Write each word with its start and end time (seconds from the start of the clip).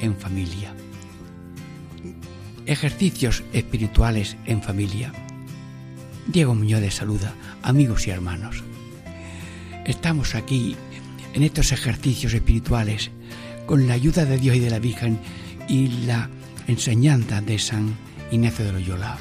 En 0.00 0.16
familia. 0.16 0.72
Ejercicios 2.64 3.42
espirituales 3.52 4.38
en 4.46 4.62
familia. 4.62 5.12
Diego 6.26 6.54
Muñoz 6.54 6.80
de 6.80 6.90
saluda, 6.90 7.34
amigos 7.62 8.06
y 8.06 8.10
hermanos. 8.10 8.62
Estamos 9.84 10.34
aquí 10.34 10.76
en 11.34 11.42
estos 11.42 11.72
ejercicios 11.72 12.32
espirituales 12.32 13.10
con 13.66 13.86
la 13.86 13.92
ayuda 13.92 14.24
de 14.24 14.38
Dios 14.38 14.56
y 14.56 14.60
de 14.60 14.70
la 14.70 14.78
Virgen 14.78 15.18
y 15.68 15.88
la 16.06 16.30
enseñanza 16.66 17.42
de 17.42 17.58
San 17.58 17.94
Ignacio 18.30 18.64
de 18.64 18.72
Loyola. 18.72 19.18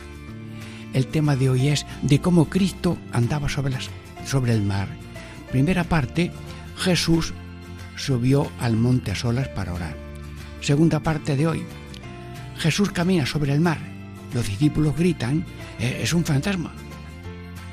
El 0.93 1.07
tema 1.07 1.35
de 1.35 1.49
hoy 1.49 1.67
es 1.67 1.85
de 2.01 2.21
cómo 2.21 2.45
Cristo 2.45 2.97
andaba 3.11 3.49
sobre, 3.49 3.75
sobre 4.25 4.53
el 4.53 4.61
mar. 4.61 4.87
Primera 5.51 5.83
parte, 5.83 6.31
Jesús 6.77 7.33
subió 7.97 8.49
al 8.61 8.77
monte 8.77 9.11
a 9.11 9.15
solas 9.15 9.49
para 9.49 9.73
orar. 9.73 10.12
Segunda 10.63 11.01
parte 11.01 11.35
de 11.35 11.45
hoy, 11.45 11.61
Jesús 12.57 12.89
camina 12.91 13.25
sobre 13.25 13.51
el 13.51 13.59
mar. 13.59 13.79
Los 14.33 14.47
discípulos 14.47 14.95
gritan, 14.95 15.45
eh, 15.77 15.99
es 16.01 16.13
un 16.13 16.23
fantasma. 16.23 16.71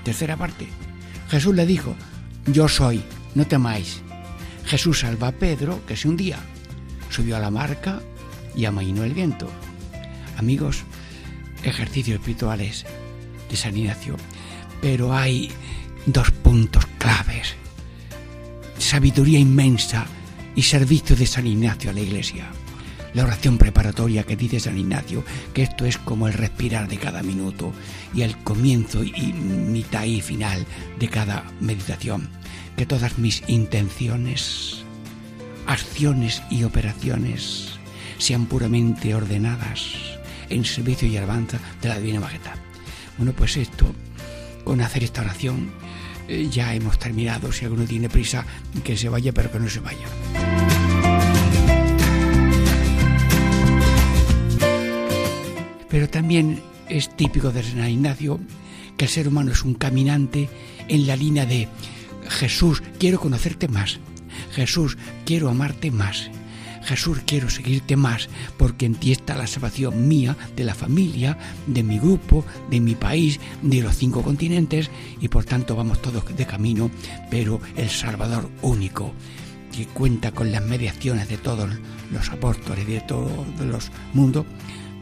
Tercera 0.02 0.36
parte, 0.36 0.66
Jesús 1.28 1.55
le 1.55 1.66
dijo, 1.66 1.94
yo 2.46 2.66
soy, 2.66 3.00
no 3.36 3.46
temáis. 3.46 4.02
Jesús 4.66 4.98
salva 4.98 5.28
a 5.28 5.33
Pedro, 5.33 5.86
que 5.86 5.96
se 5.96 6.08
hundía. 6.08 6.41
Subió 7.11 7.36
a 7.36 7.41
la 7.41 7.52
marca 7.52 8.00
y 8.56 8.64
amainó 8.64 9.05
el 9.05 9.14
viento. 9.14 9.48
Amigos, 10.36 10.83
ejercicios 11.62 12.18
espirituales 12.18 12.86
de 13.48 13.56
San 13.56 13.77
Ignacio. 13.77 14.16
Pero 14.83 15.14
hay 15.14 15.52
dos 16.06 16.33
puntos 16.33 16.84
claves. 16.98 17.55
Sabiduría 18.78 19.38
inmensa 19.38 20.06
y 20.56 20.62
servicio 20.62 21.14
de 21.14 21.27
San 21.27 21.46
Ignacio 21.46 21.91
a 21.91 21.92
la 21.92 22.00
iglesia 22.00 22.50
la 23.14 23.25
oración 23.25 23.58
preparatoria 23.58 24.25
que 24.25 24.36
dice 24.36 24.61
San 24.61 24.78
Ignacio, 24.78 25.25
que 25.55 25.62
esto 25.62 25.84
es 25.84 25.98
como 25.98 26.27
el 26.27 26.34
respirar 26.34 26.89
de 26.89 26.98
cada 26.98 27.22
minuto 27.22 27.72
y 28.14 28.22
el 28.22 28.36
comienzo 28.39 29.02
y 29.02 29.33
mitad 29.33 30.05
y 30.05 30.20
final 30.20 30.67
de 30.98 31.08
cada 31.08 31.44
meditación. 31.61 32.28
Que 32.77 32.86
todas 32.86 33.19
mis 33.19 33.42
intenciones, 33.48 34.84
acciones 35.67 36.42
y 36.50 36.64
operaciones 36.64 37.79
sean 38.18 38.46
puramente 38.46 39.14
ordenadas 39.14 40.20
en 40.48 40.64
servicio 40.64 41.08
y 41.08 41.17
alabanza 41.17 41.58
de 41.80 41.89
la 41.89 41.98
Divina 41.98 42.20
Majestad. 42.20 42.57
Bueno, 43.17 43.33
pues 43.33 43.57
esto, 43.57 43.86
con 44.64 44.80
hacer 44.80 45.05
esta 45.05 45.23
oración, 45.23 45.70
eh, 46.29 46.48
ya 46.51 46.74
hemos 46.74 46.98
terminado. 46.98 47.52
Si 47.52 47.64
alguno 47.64 47.84
tiene 47.84 48.08
prisa, 48.08 48.45
que 48.84 48.96
se 48.96 49.08
vaya, 49.08 49.33
pero 49.33 49.51
que 49.51 49.58
no 49.58 49.68
se 49.68 49.80
vaya. 49.80 50.80
Pero 55.90 56.08
también 56.08 56.62
es 56.89 57.14
típico 57.17 57.51
de 57.51 57.62
San 57.62 57.89
Ignacio 57.89 58.40
que 58.96 59.05
el 59.06 59.11
ser 59.11 59.28
humano 59.28 59.52
es 59.52 59.62
un 59.62 59.74
caminante 59.74 60.48
en 60.89 61.06
la 61.06 61.17
línea 61.17 61.46
de 61.46 61.68
Jesús, 62.28 62.83
quiero 62.98 63.20
conocerte 63.20 63.68
más. 63.68 63.98
Jesús, 64.52 64.96
quiero 65.24 65.48
amarte 65.48 65.90
más. 65.90 66.30
Jesús, 66.83 67.20
quiero 67.27 67.51
seguirte 67.51 67.96
más, 67.96 68.28
porque 68.56 68.86
en 68.86 68.95
ti 68.95 69.12
está 69.12 69.36
la 69.36 69.46
salvación 69.46 70.08
mía, 70.08 70.36
de 70.56 70.64
la 70.64 70.74
familia, 70.74 71.36
de 71.67 71.83
mi 71.83 71.98
grupo, 71.98 72.45
de 72.70 72.80
mi 72.80 72.95
país, 72.95 73.39
de 73.62 73.83
los 73.83 73.96
cinco 73.96 74.22
continentes, 74.22 74.90
y 75.20 75.28
por 75.28 75.45
tanto 75.45 75.77
vamos 75.77 76.01
todos 76.01 76.24
de 76.36 76.46
camino, 76.46 76.90
pero 77.30 77.61
el 77.77 77.90
Salvador 77.90 78.48
único, 78.62 79.12
que 79.72 79.86
cuenta 79.86 80.33
con 80.33 80.51
las 80.51 80.64
mediaciones 80.64 81.28
de 81.28 81.36
todos 81.36 81.70
los 82.11 82.28
apóstoles 82.30 82.86
de 82.86 83.01
todos 83.02 83.46
los 83.61 83.90
mundos, 84.14 84.46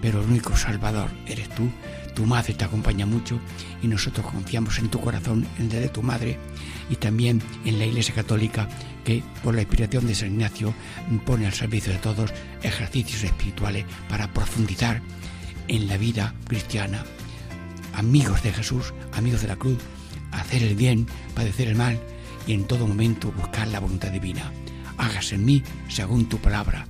pero 0.00 0.20
el 0.20 0.28
único 0.28 0.56
Salvador 0.56 1.10
eres 1.26 1.48
tú. 1.50 1.70
Tu 2.14 2.26
madre 2.26 2.54
te 2.54 2.64
acompaña 2.64 3.06
mucho 3.06 3.38
y 3.82 3.86
nosotros 3.86 4.26
confiamos 4.26 4.78
en 4.78 4.88
tu 4.88 5.00
corazón, 5.00 5.46
en 5.58 5.64
el 5.64 5.82
de 5.82 5.88
tu 5.88 6.02
madre 6.02 6.38
y 6.90 6.96
también 6.96 7.40
en 7.64 7.78
la 7.78 7.86
Iglesia 7.86 8.14
Católica 8.14 8.68
que 9.04 9.22
por 9.42 9.54
la 9.54 9.62
inspiración 9.62 10.06
de 10.06 10.14
San 10.14 10.32
Ignacio 10.32 10.74
pone 11.24 11.46
al 11.46 11.52
servicio 11.52 11.92
de 11.92 11.98
todos 11.98 12.32
ejercicios 12.62 13.22
espirituales 13.22 13.84
para 14.08 14.32
profundizar 14.32 15.00
en 15.68 15.86
la 15.86 15.96
vida 15.96 16.34
cristiana. 16.46 17.04
Amigos 17.94 18.42
de 18.42 18.52
Jesús, 18.52 18.92
amigos 19.12 19.42
de 19.42 19.48
la 19.48 19.56
cruz, 19.56 19.78
hacer 20.32 20.62
el 20.62 20.74
bien, 20.74 21.06
padecer 21.34 21.68
el 21.68 21.76
mal 21.76 22.00
y 22.46 22.52
en 22.52 22.64
todo 22.64 22.86
momento 22.86 23.32
buscar 23.32 23.68
la 23.68 23.80
voluntad 23.80 24.10
divina. 24.10 24.52
Hágase 24.96 25.36
en 25.36 25.44
mí 25.44 25.62
según 25.88 26.28
tu 26.28 26.38
palabra. 26.38 26.86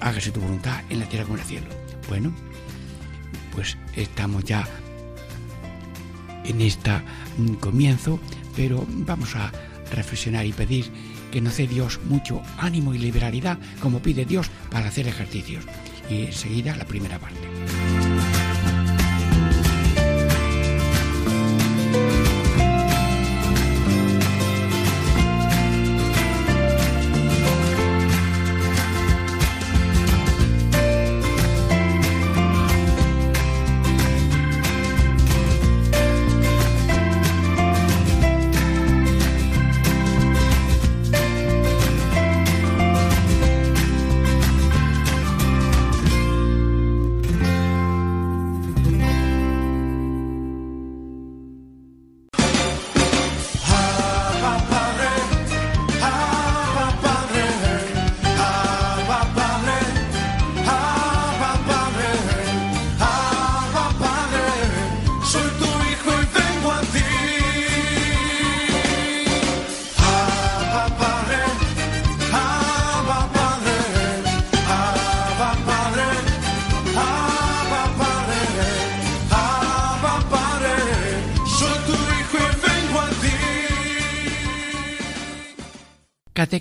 Hágase 0.00 0.30
tu 0.30 0.40
voluntad 0.40 0.80
en 0.88 1.00
la 1.00 1.08
tierra 1.08 1.24
como 1.24 1.36
en 1.36 1.42
el 1.42 1.48
cielo. 1.48 1.83
Bueno, 2.08 2.32
pues 3.54 3.76
estamos 3.96 4.44
ya 4.44 4.68
en 6.44 6.60
este 6.60 6.90
comienzo, 7.60 8.20
pero 8.54 8.86
vamos 8.88 9.34
a 9.36 9.50
reflexionar 9.92 10.46
y 10.46 10.52
pedir 10.52 10.90
que 11.32 11.40
nos 11.40 11.56
dé 11.56 11.66
Dios 11.66 12.00
mucho 12.04 12.42
ánimo 12.58 12.94
y 12.94 12.98
liberalidad, 12.98 13.58
como 13.80 14.00
pide 14.00 14.24
Dios 14.24 14.50
para 14.70 14.88
hacer 14.88 15.08
ejercicios. 15.08 15.64
Y 16.10 16.26
enseguida 16.26 16.76
la 16.76 16.84
primera 16.84 17.18
parte. 17.18 17.40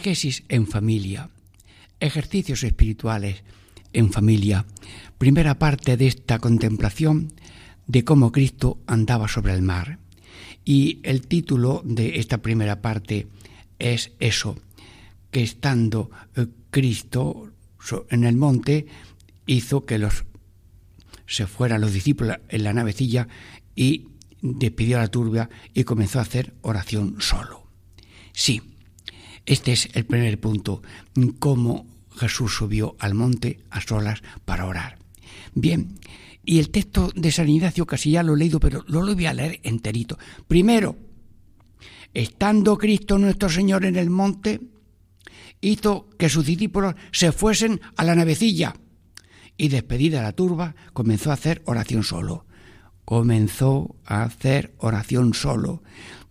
Catequesis 0.04 0.44
en 0.50 0.68
familia. 0.68 1.30
Ejercicios 2.02 2.66
espirituales 2.66 3.42
en 3.94 4.12
familia. 4.12 4.66
Primera 5.18 5.58
parte 5.58 5.96
de 5.96 6.08
esta 6.08 6.40
contemplación 6.40 7.32
de 7.88 8.04
cómo 8.04 8.34
Cristo 8.34 8.80
andaba 8.86 9.30
sobre 9.30 9.54
el 9.54 9.62
mar. 9.62 10.00
Y 10.66 11.00
el 11.04 11.26
título 11.26 11.82
de 11.86 12.20
esta 12.20 12.40
primera 12.40 12.82
parte 12.82 13.28
es 13.80 14.12
eso, 14.20 14.58
que 15.32 15.42
estando 15.42 16.12
eh, 16.36 16.48
Cristo 16.70 17.54
en 18.10 18.26
el 18.26 18.36
monte 18.36 18.88
hizo 19.46 19.86
que 19.86 20.00
los 20.00 20.26
se 21.28 21.48
fueran 21.48 21.80
los 21.80 21.94
discípulos 21.94 22.40
en 22.50 22.64
la 22.64 22.74
navecilla 22.74 23.30
y 23.74 24.08
despidió 24.42 24.98
a 24.98 25.04
la 25.04 25.08
turbia 25.08 25.50
y 25.74 25.86
comenzó 25.86 26.20
a 26.20 26.24
hacer 26.24 26.56
oración 26.62 27.16
solo. 27.20 27.64
Sí, 28.34 28.73
Este 29.45 29.74
es 29.74 29.90
el 29.94 30.06
primer 30.06 30.40
punto, 30.40 30.81
cómo 31.40 31.86
Jesús 32.16 32.56
subió 32.56 32.95
al 33.00 33.13
monte 33.13 33.60
a 33.69 33.81
solas 33.81 34.22
para 34.45 34.66
orar. 34.66 34.98
Bien, 35.54 36.00
y 36.45 36.60
el 36.60 36.69
texto 36.69 37.12
de 37.16 37.31
San 37.31 37.50
Ignacio 37.50 37.86
casi 37.86 38.12
ya 38.12 38.24
lo 38.24 38.36
he 38.36 38.38
leído, 38.38 38.60
pero 38.60 38.84
lo 38.88 39.01
voy 39.01 39.25
a 39.25 39.34
leer 39.34 39.60
enterito. 39.63 40.18
Primero, 40.48 40.98
estando 42.13 42.78
Cristo 42.78 43.18
nuestro 43.18 43.50
Señor 43.50 43.86
en 43.86 43.95
el 43.95 44.10
monte, 44.10 44.62
hizo 45.62 46.10
que 46.18 46.30
sus 46.30 46.46
discípulos 46.46 46.96
se 47.12 47.31
fuesen 47.31 47.81
a 47.96 48.04
la 48.04 48.16
navecilla 48.16 48.75
y 49.57 49.69
despedida 49.69 50.22
la 50.22 50.34
turba 50.34 50.75
comenzó 50.94 51.31
a 51.31 51.36
hacer 51.36 51.62
oración 51.66 52.04
solo. 52.04 52.46
Comenzó 53.06 53.96
a 54.06 54.24
hacer 54.24 54.74
oración 54.78 55.34
solo. 55.34 55.84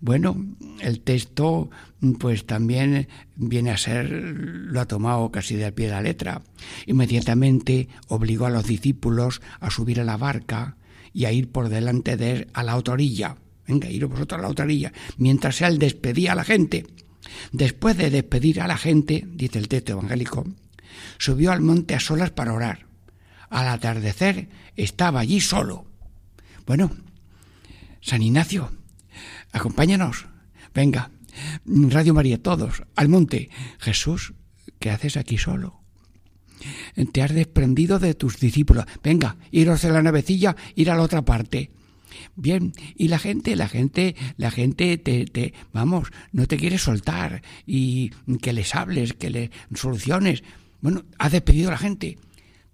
Bueno, 0.03 0.37
el 0.81 1.01
texto 1.01 1.71
pues 2.19 2.45
también 2.45 3.07
viene 3.37 3.71
a 3.71 3.77
ser, 3.77 4.11
lo 4.11 4.81
ha 4.81 4.87
tomado 4.87 5.31
casi 5.31 5.55
de 5.55 5.67
al 5.67 5.75
pie 5.75 5.87
de 5.87 5.93
la 5.93 6.03
letra. 6.03 6.43
Inmediatamente 6.87 7.89
obligó 8.09 8.47
a 8.47 8.51
los 8.51 8.67
discípulos 8.67 9.41
a 9.61 9.71
subir 9.71 10.01
a 10.01 10.05
la 10.05 10.17
barca 10.17 10.77
y 11.13 11.27
a 11.27 11.31
ir 11.31 11.53
por 11.53 11.69
delante 11.69 12.17
de 12.17 12.33
él 12.33 12.49
a 12.53 12.65
la 12.65 12.77
otra 12.77 12.95
orilla. 12.95 13.37
Venga, 13.69 13.89
ir 13.91 14.05
vosotros 14.07 14.41
a 14.41 14.43
la 14.43 14.49
otra 14.49 14.65
orilla, 14.65 14.93
mientras 15.19 15.61
él 15.61 15.79
despedía 15.79 16.33
a 16.33 16.35
la 16.35 16.43
gente. 16.43 16.85
Después 17.53 17.97
de 17.97 18.11
despedir 18.11 18.61
a 18.61 18.67
la 18.67 18.79
gente, 18.79 19.25
dice 19.29 19.61
el 19.61 19.69
texto 19.69 19.93
evangélico, 19.93 20.45
subió 21.19 21.53
al 21.53 21.61
monte 21.61 21.95
a 21.95 22.01
solas 22.01 22.33
para 22.33 22.53
orar. 22.53 22.87
Al 23.51 23.69
atardecer 23.69 24.49
estaba 24.75 25.21
allí 25.21 25.41
solo. 25.41 25.87
Bueno, 26.67 26.91
San 28.01 28.21
Ignacio, 28.21 28.73
Acompáñanos. 29.53 30.27
Venga. 30.75 31.11
Radio 31.65 32.15
María, 32.15 32.43
todos, 32.43 32.83
al 32.97 33.09
monte. 33.09 33.51
Jesús, 33.79 34.35
¿qué 34.79 34.91
haces 34.91 35.17
aquí 35.17 35.39
solo? 35.39 35.81
Te 37.13 37.23
has 37.23 37.35
desprendido 37.35 37.99
de 37.99 38.15
tus 38.15 38.39
discípulos. 38.39 38.85
Venga, 39.03 39.37
iros 39.51 39.85
a 39.85 39.91
la 39.91 40.03
navecilla, 40.03 40.57
ir 40.75 40.91
a 40.91 40.97
la 40.97 41.03
otra 41.03 41.23
parte. 41.23 41.71
Bien, 42.37 42.73
y 42.95 43.09
la 43.09 43.19
gente, 43.19 43.57
la 43.57 43.69
gente, 43.69 44.15
la 44.37 44.51
gente 44.51 44.99
te, 44.99 45.25
te, 45.25 45.55
vamos, 45.73 46.09
no 46.33 46.47
te 46.47 46.59
quiere 46.59 46.79
soltar 46.79 47.43
y 47.67 48.11
que 48.41 48.53
les 48.53 48.75
hables, 48.75 49.15
que 49.15 49.31
le 49.31 49.51
soluciones. 49.75 50.43
Bueno, 50.81 51.05
has 51.19 51.33
despedido 51.33 51.69
a 51.69 51.73
la 51.73 51.79
gente. 51.79 52.19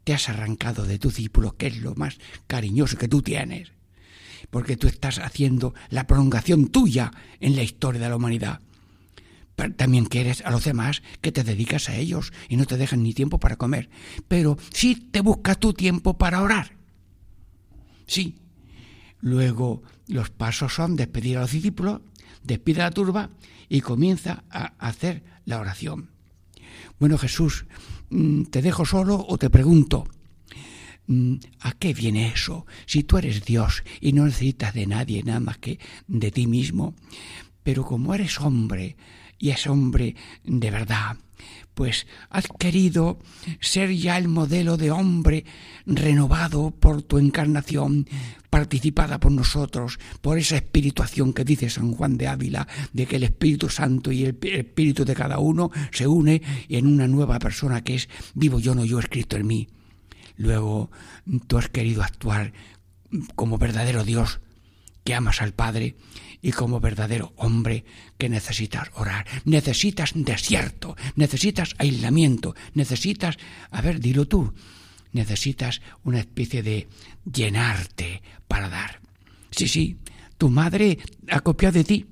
Te 0.05 0.15
has 0.15 0.29
arrancado 0.29 0.85
de 0.85 0.99
tu 0.99 1.09
discípulo, 1.09 1.57
que 1.57 1.69
es 1.69 1.79
lo 1.79 1.95
más 1.95 2.19
cariñoso 2.47 2.99
que 2.99 3.09
tú 3.09 3.23
tienes 3.23 3.78
porque 4.51 4.77
tú 4.77 4.87
estás 4.87 5.19
haciendo 5.19 5.75
la 5.91 6.07
prolongación 6.07 6.69
tuya 6.69 7.13
en 7.41 7.57
la 7.57 7.63
historia 7.63 8.01
de 8.01 8.09
la 8.09 8.17
humanidad. 8.17 8.61
Pero 9.57 9.75
también 9.75 10.05
quieres 10.05 10.43
a 10.43 10.51
los 10.51 10.65
demás 10.65 11.03
que 11.21 11.33
te 11.33 11.43
dedicas 11.43 11.89
a 11.89 11.97
ellos 11.97 12.33
y 12.49 12.57
no 12.57 12.65
te 12.65 12.77
dejan 12.77 13.03
ni 13.03 13.13
tiempo 13.13 13.39
para 13.39 13.57
comer. 13.57 13.91
Pero 14.29 14.57
sí 14.73 14.95
te 14.95 15.21
buscas 15.21 15.59
tu 15.59 15.73
tiempo 15.73 16.17
para 16.17 16.43
orar. 16.43 16.77
Sí. 18.07 18.37
Luego 19.21 19.83
los 20.07 20.31
pasos 20.31 20.75
son 20.75 20.95
despedir 20.95 21.39
a 21.39 21.41
los 21.41 21.51
discípulos, 21.51 22.01
despide 22.45 22.83
a 22.83 22.85
la 22.85 22.91
turba 22.93 23.31
y 23.69 23.81
comienza 23.81 24.45
a 24.49 24.75
hacer 24.79 25.25
la 25.45 25.59
oración. 25.59 26.11
Bueno 27.01 27.19
Jesús, 27.19 27.67
mm, 28.11 28.45
¿te 28.45 28.63
dejo 28.63 28.85
solo 28.85 29.25
o 29.29 29.39
te 29.39 29.51
pregunto? 29.51 30.07
Mm, 31.09 31.37
¿A 31.61 31.73
qué 31.73 31.95
viene 31.95 32.29
eso? 32.29 32.67
Si 32.85 33.03
tú 33.03 33.17
eres 33.17 33.43
Dios 33.45 33.83
y 34.01 34.13
no 34.13 34.27
necesitas 34.27 34.75
de 34.75 34.87
nadie 34.87 35.23
nada 35.23 35.41
más 35.41 35.57
que 35.57 35.79
de 36.07 36.31
ti 36.31 36.47
mismo, 36.47 36.95
pero 37.63 37.85
como 37.85 38.15
eres 38.15 38.39
hombre 38.41 38.97
y 39.39 39.49
es 39.49 39.67
hombre 39.67 40.17
de 40.45 40.71
verdad, 40.71 41.17
pues 41.73 42.07
has 42.29 42.47
querido 42.59 43.21
ser 43.61 43.91
ya 43.95 44.19
el 44.19 44.29
modelo 44.29 44.77
de 44.77 44.91
hombre 44.91 45.47
renovado 45.87 46.73
por 46.73 47.01
tu 47.01 47.17
encarnación, 47.17 48.07
participada 48.51 49.19
por 49.19 49.33
nosotros, 49.33 49.99
por 50.21 50.37
esa 50.37 50.57
espirituación 50.57 51.33
que 51.33 51.45
dice 51.45 51.71
San 51.71 51.93
Juan 51.93 52.19
de 52.19 52.29
Ávila, 52.29 52.69
de 52.93 53.07
que 53.07 53.17
el 53.17 53.23
Espíritu 53.23 53.71
Santo 53.71 54.13
y 54.13 54.25
el 54.25 54.39
Espíritu 54.43 55.07
de 55.07 55.15
cada 55.15 55.39
uno 55.39 55.71
se 55.91 56.07
une 56.07 56.43
en 56.69 56.87
una 56.87 57.09
nueva 57.09 57.39
persona 57.39 57.83
que 57.83 57.95
es 57.95 58.11
vivo 58.35 58.61
yo, 58.61 58.75
no 58.75 58.85
yo, 58.85 58.99
escrito 58.99 59.37
en 59.37 59.47
mí. 59.47 59.69
Luego 60.39 60.91
tú 61.47 61.59
has 61.59 61.69
querido 61.69 62.03
actuar 62.03 62.53
como 63.35 63.59
verdadero 63.59 64.05
Dios 64.05 64.41
que 65.05 65.15
amas 65.15 65.43
al 65.43 65.53
Padre 65.53 65.97
y 66.41 66.53
como 66.53 66.81
verdadero 66.81 67.33
hombre 67.37 67.85
que 68.19 68.29
necesitas 68.29 68.89
orar. 68.95 69.27
Necesitas 69.45 70.13
desierto, 70.15 70.97
necesitas 71.17 71.75
aislamiento, 71.79 72.55
necesitas, 72.75 73.37
a 73.71 73.83
ver, 73.83 74.01
dilo 74.01 74.29
tú, 74.29 74.55
necesitas 75.13 75.83
una 76.05 76.21
especie 76.21 76.63
de 76.63 76.89
llenarte 77.31 78.23
para 78.47 78.69
dar. 78.69 79.01
Sí, 79.51 79.67
sí, 79.67 79.99
tu 80.37 80.51
madre 80.51 80.99
ha 81.31 81.41
copiado 81.41 81.75
de 81.75 81.85
ti 81.85 82.07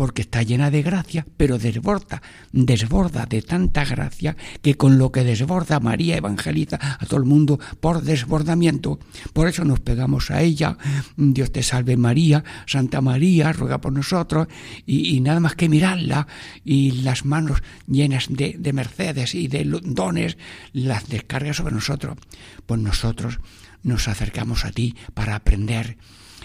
porque 0.00 0.22
está 0.22 0.42
llena 0.42 0.70
de 0.70 0.80
gracia, 0.80 1.26
pero 1.36 1.58
desborda, 1.58 2.22
desborda 2.52 3.26
de 3.26 3.42
tanta 3.42 3.84
gracia 3.84 4.34
que 4.62 4.74
con 4.74 4.96
lo 4.96 5.12
que 5.12 5.24
desborda 5.24 5.78
María 5.78 6.16
evangeliza 6.16 6.78
a 6.98 7.04
todo 7.04 7.20
el 7.20 7.26
mundo 7.26 7.60
por 7.80 8.00
desbordamiento. 8.00 8.98
Por 9.34 9.46
eso 9.46 9.62
nos 9.66 9.80
pegamos 9.80 10.30
a 10.30 10.40
ella. 10.40 10.78
Dios 11.18 11.52
te 11.52 11.62
salve 11.62 11.98
María, 11.98 12.44
Santa 12.64 13.02
María, 13.02 13.52
ruega 13.52 13.82
por 13.82 13.92
nosotros, 13.92 14.48
y, 14.86 15.20
nada 15.20 15.38
más 15.38 15.54
que 15.54 15.68
mirarla 15.68 16.26
y 16.64 17.02
las 17.02 17.26
manos 17.26 17.62
llenas 17.86 18.28
de, 18.30 18.56
de 18.58 18.72
mercedes 18.72 19.34
y 19.34 19.48
de 19.48 19.64
dones, 19.84 20.38
las 20.72 21.10
descarga 21.10 21.52
sobre 21.52 21.74
nosotros. 21.74 22.16
Pues 22.64 22.80
nosotros 22.80 23.38
nos 23.82 24.08
acercamos 24.08 24.64
a 24.64 24.70
ti 24.70 24.96
para 25.12 25.34
aprender 25.34 25.98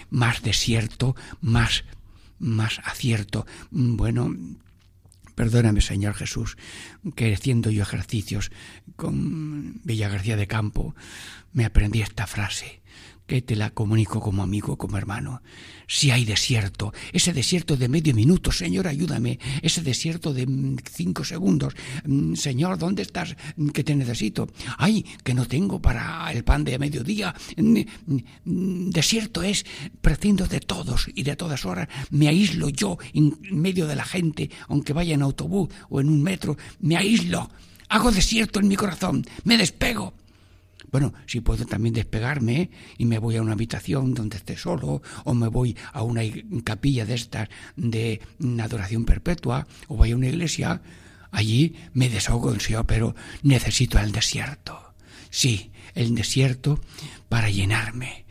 más 0.10 0.42
desierto, 0.42 1.16
más 1.40 1.86
más 2.46 2.80
acierto. 2.86 3.46
Bueno, 3.72 4.34
Perdóname, 5.36 5.82
Señor 5.82 6.14
Jesús, 6.14 6.56
que 7.16 7.34
haciendo 7.34 7.70
yo 7.70 7.84
ejercicios 7.84 8.52
con 8.96 9.82
Villa 9.84 10.08
García 10.08 10.38
de 10.38 10.48
Campo, 10.48 10.96
me 11.52 11.66
aprendí 11.66 12.02
esta 12.02 12.26
frase 12.26 12.82
que 13.28 13.42
te 13.42 13.56
la 13.56 13.72
comunico 13.72 14.20
como 14.20 14.44
amigo, 14.44 14.78
como 14.78 14.98
hermano. 14.98 15.42
Si 15.88 16.12
hay 16.12 16.26
desierto, 16.26 16.94
ese 17.12 17.34
desierto 17.34 17.78
de 17.78 17.90
medio 17.90 18.14
minuto, 18.14 18.52
Señor, 18.52 18.88
ayúdame, 18.88 19.40
ese 19.62 19.82
desierto 19.82 20.34
de 20.34 20.48
cinco 20.92 21.24
segundos, 21.24 21.74
mm, 22.06 22.36
Señor, 22.36 22.78
¿dónde 22.78 23.04
estás? 23.04 23.36
Que 23.74 23.84
te 23.84 23.96
necesito. 23.96 24.48
Ay, 24.78 25.06
que 25.24 25.34
no 25.34 25.46
tengo 25.48 25.82
para 25.82 26.32
el 26.32 26.44
pan 26.44 26.64
de 26.64 26.80
mediodía. 26.80 27.34
Mm, 27.58 27.80
mm, 28.46 28.90
desierto 28.90 29.44
es, 29.44 29.66
prescindo 30.02 30.48
de 30.48 30.60
todos 30.60 31.08
y 31.14 31.24
de 31.24 31.36
todas 31.36 31.66
horas, 31.66 31.88
me 32.10 32.28
aíslo 32.28 32.70
yo 32.70 32.98
en 33.14 33.38
medio 33.52 33.88
de 33.88 33.96
la 33.96 34.06
gente, 34.06 34.50
aunque 34.68 34.94
vaya 34.94 35.16
en 35.16 35.22
autobús 35.22 35.70
o 35.90 36.00
en 36.00 36.10
un 36.10 36.22
metro, 36.22 36.58
me 36.80 36.98
aíslo. 36.98 37.50
Hago 37.90 38.12
desierto 38.12 38.60
en 38.60 38.68
mi 38.68 38.76
corazón, 38.76 39.26
me 39.44 39.58
despego 39.58 40.14
bueno, 40.92 41.14
si 41.26 41.42
puedo 41.42 41.66
también 41.66 41.94
despegarme 41.94 42.70
y 42.98 43.06
me 43.06 43.20
voy 43.20 43.38
a 43.38 43.42
una 43.42 43.54
habitación 43.54 44.14
donde 44.14 44.38
esté 44.38 44.58
solo, 44.58 45.02
o 45.24 45.34
me 45.34 45.48
voy 45.48 45.76
a 45.94 46.04
una 46.04 46.22
capilla 46.64 47.06
de 47.06 47.16
estas 47.16 47.50
de 47.76 48.22
adoración 48.62 49.06
perpetua, 49.06 49.68
o 49.88 49.96
voy 49.96 50.12
a 50.12 50.16
una 50.16 50.28
iglesia, 50.28 50.82
allí 51.32 51.76
me 51.94 52.10
desahogo 52.10 52.54
en 52.54 52.60
Señor, 52.60 52.86
pero 52.86 53.16
necesito 53.44 54.00
el 54.00 54.12
desierto. 54.12 54.94
Sí, 55.30 55.72
el 55.96 56.16
desierto 56.16 56.80
para 57.30 57.50
llenarme. 57.50 58.26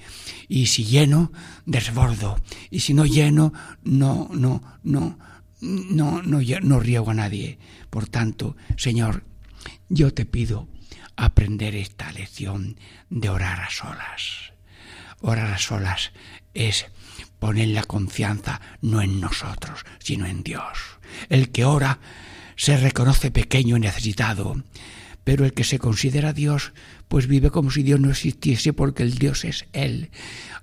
Y 0.48 0.66
si 0.66 0.84
lleno, 0.84 1.32
desbordo. 1.66 2.38
Y 2.70 2.80
si 2.80 2.94
no 2.94 3.04
lleno, 3.04 3.52
no, 3.82 4.30
no, 4.32 4.62
no, 4.82 5.18
no, 5.60 6.22
no, 6.22 6.40
no 6.40 6.80
riego 6.80 7.10
a 7.10 7.14
nadie. 7.14 7.58
Por 7.90 8.08
tanto, 8.08 8.56
Señor, 8.76 9.24
yo 9.88 10.12
te 10.12 10.24
pido 10.24 10.68
aprender 11.16 11.74
esta 11.74 12.10
lección 12.12 12.78
de 13.10 13.28
orar 13.28 13.60
a 13.60 13.70
solas. 13.70 14.52
Orar 15.20 15.52
a 15.52 15.58
solas 15.58 16.12
es 16.54 16.86
poner 17.38 17.68
la 17.68 17.84
confianza 17.84 18.60
no 18.80 19.02
en 19.02 19.20
nosotros, 19.20 19.84
sino 19.98 20.26
en 20.26 20.42
Dios. 20.42 20.98
El 21.28 21.50
que 21.50 21.64
ora 21.64 21.98
se 22.56 22.76
reconoce 22.76 23.30
pequeño 23.30 23.76
y 23.76 23.80
necesitado, 23.80 24.62
pero 25.24 25.44
el 25.44 25.52
que 25.52 25.64
se 25.64 25.78
considera 25.78 26.32
Dios, 26.32 26.72
pues 27.08 27.26
vive 27.26 27.50
como 27.50 27.70
si 27.70 27.82
Dios 27.82 28.00
no 28.00 28.10
existiese 28.10 28.72
porque 28.72 29.02
el 29.02 29.18
Dios 29.18 29.44
es 29.44 29.66
Él. 29.72 30.10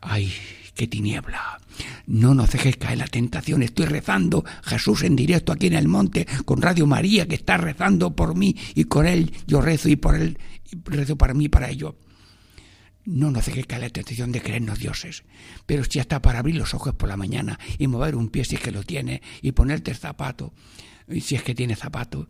¡Ay, 0.01 0.33
qué 0.75 0.87
tiniebla! 0.87 1.59
No 2.07 2.33
nos 2.33 2.51
dejes 2.51 2.77
caer 2.77 2.97
la 2.97 3.07
tentación. 3.07 3.63
Estoy 3.63 3.85
rezando 3.85 4.43
Jesús 4.63 5.03
en 5.03 5.15
directo 5.15 5.51
aquí 5.51 5.67
en 5.67 5.73
el 5.73 5.87
monte 5.87 6.27
con 6.45 6.61
Radio 6.61 6.85
María 6.85 7.27
que 7.27 7.35
está 7.35 7.57
rezando 7.57 8.15
por 8.15 8.35
mí 8.35 8.55
y 8.75 8.85
con 8.85 9.05
él 9.05 9.33
yo 9.47 9.61
rezo 9.61 9.89
y 9.89 9.95
por 9.95 10.15
él 10.15 10.37
rezo 10.85 11.17
para 11.17 11.33
mí 11.33 11.45
y 11.45 11.49
para 11.49 11.69
ello. 11.69 11.95
No 13.03 13.31
nos 13.31 13.45
dejes 13.47 13.65
caer 13.65 13.81
la 13.81 13.89
tentación 13.89 14.31
de 14.31 14.41
creernos 14.41 14.79
dioses. 14.79 15.23
Pero 15.65 15.83
si 15.83 15.99
hasta 15.99 16.21
para 16.21 16.39
abrir 16.39 16.55
los 16.55 16.73
ojos 16.73 16.93
por 16.93 17.09
la 17.09 17.17
mañana 17.17 17.59
y 17.77 17.87
mover 17.87 18.15
un 18.15 18.29
pie 18.29 18.45
si 18.45 18.55
es 18.55 18.61
que 18.61 18.71
lo 18.71 18.83
tiene 18.83 19.21
y 19.41 19.53
ponerte 19.53 19.91
el 19.91 19.97
zapato 19.97 20.53
si 21.19 21.35
es 21.35 21.43
que 21.43 21.55
tiene 21.55 21.75
zapatos. 21.75 22.27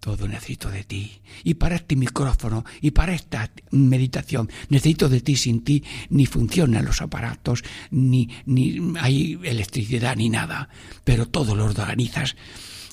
Todo 0.00 0.26
necesito 0.26 0.70
de 0.70 0.82
ti. 0.84 1.20
Y 1.44 1.54
para 1.54 1.76
este 1.76 1.94
micrófono 1.94 2.64
y 2.80 2.90
para 2.90 3.14
esta 3.14 3.50
meditación 3.70 4.50
necesito 4.70 5.08
de 5.10 5.20
ti. 5.20 5.36
Sin 5.36 5.62
ti 5.62 5.84
ni 6.08 6.24
funcionan 6.26 6.86
los 6.86 7.02
aparatos, 7.02 7.62
ni, 7.90 8.28
ni 8.46 8.94
hay 8.98 9.38
electricidad, 9.44 10.16
ni 10.16 10.30
nada. 10.30 10.70
Pero 11.04 11.26
todo 11.26 11.54
lo 11.54 11.66
organizas 11.66 12.34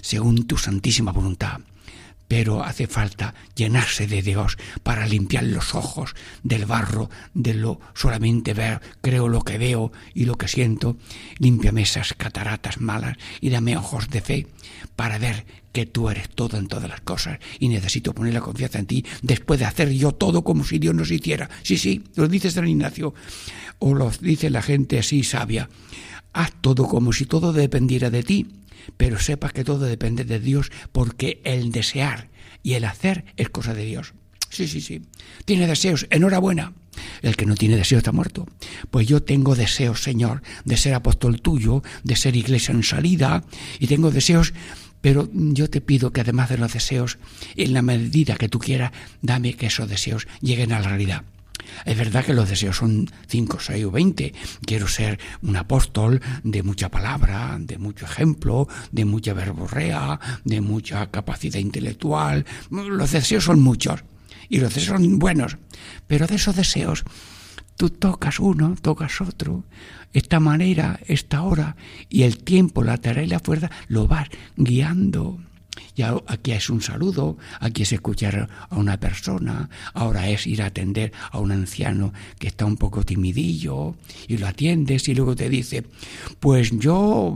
según 0.02 0.46
tu 0.46 0.58
santísima 0.58 1.12
voluntad 1.12 1.62
pero 2.28 2.64
hace 2.64 2.88
falta 2.88 3.34
llenarse 3.56 4.08
de 4.08 4.22
Dios 4.22 4.58
para 4.84 5.08
limpiar 5.08 5.44
los 5.44 5.76
ojos 5.76 6.16
del 6.44 6.66
barro, 6.66 7.10
de 7.34 7.54
lo 7.54 7.80
solamente 7.94 8.54
ver, 8.54 8.82
creo 9.02 9.30
lo 9.30 9.42
que 9.42 9.58
veo 9.58 9.92
y 10.14 10.26
lo 10.26 10.36
que 10.36 10.48
siento. 10.48 10.98
Límpiame 11.40 11.84
esas 11.84 12.14
cataratas 12.14 12.82
malas 12.82 13.18
y 13.40 13.50
dame 13.50 13.78
ojos 13.78 14.10
de 14.10 14.22
fe 14.22 14.48
para 14.96 15.18
ver 15.18 15.46
que 15.72 15.86
tú 15.86 16.10
eres 16.10 16.30
todo 16.30 16.58
en 16.58 16.68
todas 16.68 16.90
las 16.90 17.02
cosas 17.02 17.40
y 17.60 17.70
necesito 17.70 18.14
poner 18.14 18.34
la 18.34 18.42
confianza 18.42 18.80
en 18.80 18.88
ti 18.88 19.06
después 19.22 19.60
de 19.60 19.66
hacer 19.66 19.92
yo 19.92 20.12
todo 20.12 20.44
como 20.44 20.64
si 20.64 20.80
Dios 20.80 20.96
nos 20.96 21.12
hiciera. 21.12 21.50
Sí, 21.64 21.78
sí, 21.78 22.04
lo 22.16 22.28
dice 22.28 22.52
San 22.52 22.68
Ignacio 22.68 23.14
o 23.80 23.94
lo 23.94 24.12
dice 24.22 24.50
la 24.50 24.62
gente 24.62 25.00
así 25.00 25.24
sabia. 25.24 25.70
Haz 26.34 26.52
todo 26.62 26.88
como 26.88 27.14
si 27.14 27.26
todo 27.26 27.54
dependiera 27.54 28.10
de 28.10 28.24
ti 28.24 28.48
pero 28.98 29.20
sepas 29.20 29.54
que 29.54 29.64
todo 29.64 29.86
depende 29.86 30.24
de 30.24 30.40
Dios 30.40 30.72
porque 30.92 31.42
el 31.44 31.72
desear 31.72 32.30
y 32.64 32.74
el 32.74 32.86
hacer 32.86 33.26
es 33.38 33.50
cosa 33.50 33.74
de 33.74 33.86
Dios. 33.86 34.14
Sí, 34.50 34.68
sí, 34.68 34.82
sí. 34.82 35.02
Tiene 35.46 35.68
deseos, 35.68 36.08
enhorabuena. 36.10 36.74
El 37.22 37.36
que 37.36 37.46
no 37.46 37.56
tiene 37.56 37.76
deseos 37.76 38.00
está 38.00 38.12
muerto. 38.12 38.48
Pues 38.90 39.08
yo 39.08 39.22
tengo 39.22 39.56
deseos, 39.56 40.02
Señor, 40.02 40.42
de 40.66 40.78
ser 40.78 40.94
apóstol 40.94 41.42
tuyo, 41.42 41.84
de 42.04 42.16
ser 42.16 42.36
iglesia 42.36 42.74
en 42.74 42.84
salida, 42.84 43.44
y 43.80 43.88
tengo 43.88 44.10
deseos, 44.10 44.54
pero 45.02 45.30
yo 45.32 45.70
te 45.70 45.82
pido 45.82 46.12
que 46.12 46.22
además 46.22 46.50
de 46.50 46.58
los 46.58 46.74
deseos, 46.74 47.20
en 47.56 47.74
la 47.74 47.82
medida 47.82 48.36
que 48.36 48.50
tú 48.50 48.60
quieras, 48.60 48.92
dame 49.22 49.54
que 49.54 49.68
esos 49.68 49.88
deseos 49.88 50.28
lleguen 50.42 50.72
a 50.72 50.80
la 50.80 50.90
realidad. 50.90 51.24
Es 51.86 51.98
verdad 51.98 52.26
que 52.26 52.34
los 52.34 52.50
deseos 52.50 52.78
son 52.78 53.10
cinco, 53.28 53.60
seis 53.60 53.86
o 53.86 53.92
veinte. 53.92 54.34
Quiero 54.66 54.88
ser 54.88 55.20
un 55.42 55.56
apóstol 55.56 56.22
de 56.44 56.64
mucha 56.64 56.90
palabra, 56.90 57.58
de 57.60 57.78
mucho 57.78 58.06
ejemplo, 58.06 58.68
de 58.92 59.06
mucha 59.06 59.34
verborrea, 59.34 60.20
de 60.44 60.62
mucha 60.62 61.10
capacidad 61.12 61.60
intelectual. 61.60 62.46
Los 62.70 63.12
deseos 63.12 63.44
son 63.46 63.62
muchos 63.62 64.04
y 64.50 64.60
los 64.60 64.74
deseos 64.74 65.00
son 65.00 65.20
buenos. 65.20 65.58
Pero 66.08 66.28
de 66.28 66.36
esos 66.36 66.56
deseos 66.56 67.04
tú 67.78 67.90
tocas 67.92 68.40
uno, 68.40 68.76
tocas 68.82 69.22
otro, 69.22 69.64
esta 70.12 70.40
manera, 70.40 71.00
esta 71.06 71.44
hora, 71.44 71.78
y 72.10 72.24
el 72.24 72.44
tiempo, 72.44 72.84
la 72.84 72.98
tarea 72.98 73.24
y 73.24 73.28
la 73.28 73.40
fuerza 73.40 73.70
lo 73.88 74.08
vas 74.08 74.30
guiando. 74.56 75.40
Ya 75.96 76.16
aquí 76.28 76.52
es 76.52 76.70
un 76.70 76.82
saludo, 76.82 77.38
aquí 77.60 77.84
es 77.84 77.92
escuchar 77.92 78.50
a 78.70 78.76
una 78.76 79.00
persona, 79.00 79.70
ahora 79.94 80.30
es 80.30 80.48
ir 80.48 80.62
a 80.62 80.68
atender 80.68 81.12
a 81.32 81.40
un 81.40 81.52
anciano 81.52 82.14
que 82.40 82.48
está 82.48 82.66
un 82.66 82.78
poco 82.78 83.04
timidillo 83.04 83.96
y 84.28 84.38
lo 84.38 84.48
atiendes 84.48 85.08
y 85.08 85.16
luego 85.16 85.36
te 85.36 85.50
dice, 85.50 85.84
pues 86.40 86.72
yo 86.72 87.36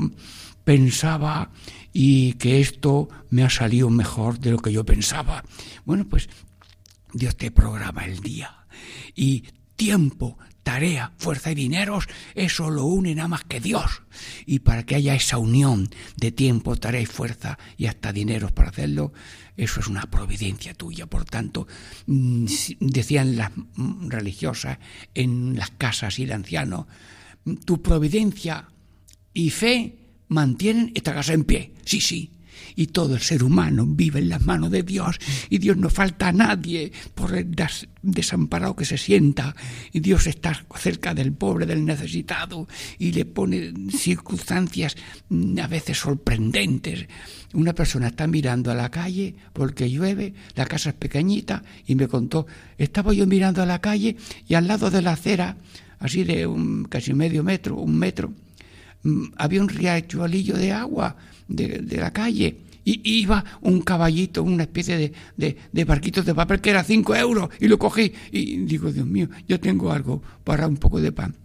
pensaba 0.63 1.51
y 1.93 2.33
que 2.33 2.61
esto 2.61 3.09
me 3.29 3.43
ha 3.43 3.49
salido 3.49 3.89
mejor 3.89 4.39
de 4.39 4.51
lo 4.51 4.59
que 4.59 4.71
yo 4.71 4.85
pensaba. 4.85 5.43
Bueno, 5.85 6.05
pues 6.09 6.29
Dios 7.13 7.35
te 7.35 7.51
programa 7.51 8.05
el 8.05 8.19
día 8.19 8.65
y 9.15 9.43
tiempo 9.75 10.37
tarea, 10.63 11.11
fuerza 11.17 11.51
y 11.51 11.55
dineros, 11.55 12.07
eso 12.35 12.69
lo 12.69 12.85
une 12.85 13.15
nada 13.15 13.27
más 13.27 13.43
que 13.43 13.59
Dios. 13.59 14.03
Y 14.45 14.59
para 14.59 14.83
que 14.83 14.95
haya 14.95 15.15
esa 15.15 15.37
unión 15.37 15.89
de 16.17 16.31
tiempo, 16.31 16.75
tarea 16.75 17.01
y 17.01 17.05
fuerza 17.05 17.57
y 17.77 17.87
hasta 17.87 18.13
dineros 18.13 18.51
para 18.51 18.69
hacerlo, 18.69 19.13
eso 19.57 19.79
es 19.79 19.87
una 19.87 20.09
providencia 20.09 20.73
tuya. 20.73 21.05
Por 21.07 21.25
tanto, 21.25 21.67
mm, 22.07 22.45
decían 22.79 23.37
las 23.37 23.51
religiosas 24.07 24.79
en 25.13 25.57
las 25.57 25.71
casas 25.71 26.19
y 26.19 26.25
de 26.25 26.33
ancianos, 26.33 26.85
tu 27.65 27.81
providencia 27.81 28.67
y 29.33 29.49
fe 29.49 29.97
mantienen 30.27 30.91
esta 30.95 31.13
casa 31.13 31.33
en 31.33 31.43
pie. 31.43 31.73
Sí, 31.85 32.01
sí, 32.01 32.31
y 32.75 32.87
todo 32.87 33.15
el 33.15 33.21
ser 33.21 33.43
humano 33.43 33.85
vive 33.87 34.19
en 34.19 34.29
las 34.29 34.45
manos 34.45 34.71
de 34.71 34.83
Dios. 34.83 35.19
Y 35.49 35.57
Dios 35.57 35.77
no 35.77 35.89
falta 35.89 36.29
a 36.29 36.31
nadie 36.31 36.91
por 37.15 37.35
el 37.35 37.55
desamparado 38.01 38.75
que 38.75 38.85
se 38.85 38.97
sienta. 38.97 39.55
Y 39.91 39.99
Dios 39.99 40.27
está 40.27 40.65
cerca 40.75 41.13
del 41.13 41.33
pobre, 41.33 41.65
del 41.65 41.85
necesitado. 41.85 42.67
Y 42.97 43.11
le 43.11 43.25
pone 43.25 43.73
circunstancias 43.91 44.95
mm, 45.29 45.59
a 45.59 45.67
veces 45.67 45.97
sorprendentes. 45.97 47.07
Una 47.53 47.73
persona 47.73 48.07
está 48.07 48.27
mirando 48.27 48.71
a 48.71 48.75
la 48.75 48.89
calle 48.89 49.35
porque 49.53 49.89
llueve, 49.89 50.33
la 50.55 50.65
casa 50.65 50.91
es 50.91 50.95
pequeñita 50.95 51.63
y 51.85 51.95
me 51.95 52.07
contó, 52.07 52.47
estaba 52.77 53.13
yo 53.13 53.27
mirando 53.27 53.61
a 53.61 53.65
la 53.65 53.79
calle 53.79 54.15
y 54.47 54.53
al 54.53 54.67
lado 54.67 54.89
de 54.89 55.01
la 55.01 55.13
acera, 55.13 55.57
así 55.99 56.23
de 56.23 56.47
un, 56.47 56.85
casi 56.85 57.13
medio 57.13 57.43
metro, 57.43 57.75
un 57.75 57.97
metro, 57.97 58.33
mm, 59.03 59.33
había 59.35 59.61
un 59.61 59.69
riachuelillo 59.69 60.55
de 60.55 60.71
agua 60.71 61.17
de, 61.55 61.97
la 61.97 62.11
calle 62.11 62.57
y 62.83 63.01
iba 63.19 63.43
un 63.61 63.81
caballito, 63.81 64.43
una 64.43 64.63
especie 64.63 64.97
de, 64.97 65.13
de, 65.37 65.57
de, 65.71 65.85
barquitos 65.85 66.25
de 66.25 66.33
papel 66.33 66.61
que 66.61 66.71
era 66.71 66.83
cinco 66.83 67.15
euros 67.15 67.49
y 67.59 67.67
lo 67.67 67.77
cogí 67.77 68.11
y 68.31 68.57
digo, 68.57 68.91
Dios 68.91 69.05
mío, 69.05 69.29
yo 69.47 69.59
tengo 69.59 69.91
algo 69.91 70.21
para 70.43 70.67
un 70.67 70.77
poco 70.77 70.99
de 70.99 71.11
pan. 71.11 71.35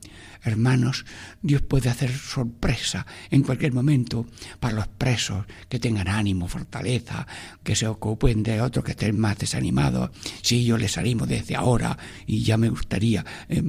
Hermanos, 0.46 1.04
Dios 1.42 1.62
puede 1.62 1.90
hacer 1.90 2.12
sorpresa 2.12 3.04
en 3.30 3.42
cualquier 3.42 3.72
momento 3.72 4.26
para 4.60 4.74
los 4.76 4.86
presos 4.86 5.44
que 5.68 5.80
tengan 5.80 6.06
ánimo, 6.06 6.46
fortaleza, 6.46 7.26
que 7.64 7.74
se 7.74 7.88
ocupen 7.88 8.44
de 8.44 8.60
otros 8.60 8.84
que 8.84 8.92
estén 8.92 9.18
más 9.18 9.38
desanimados. 9.38 10.10
Sí, 10.42 10.64
yo 10.64 10.78
les 10.78 10.98
animo 10.98 11.26
desde 11.26 11.56
ahora 11.56 11.98
y 12.28 12.44
ya 12.44 12.56
me 12.56 12.68
gustaría 12.68 13.24
eh, 13.48 13.60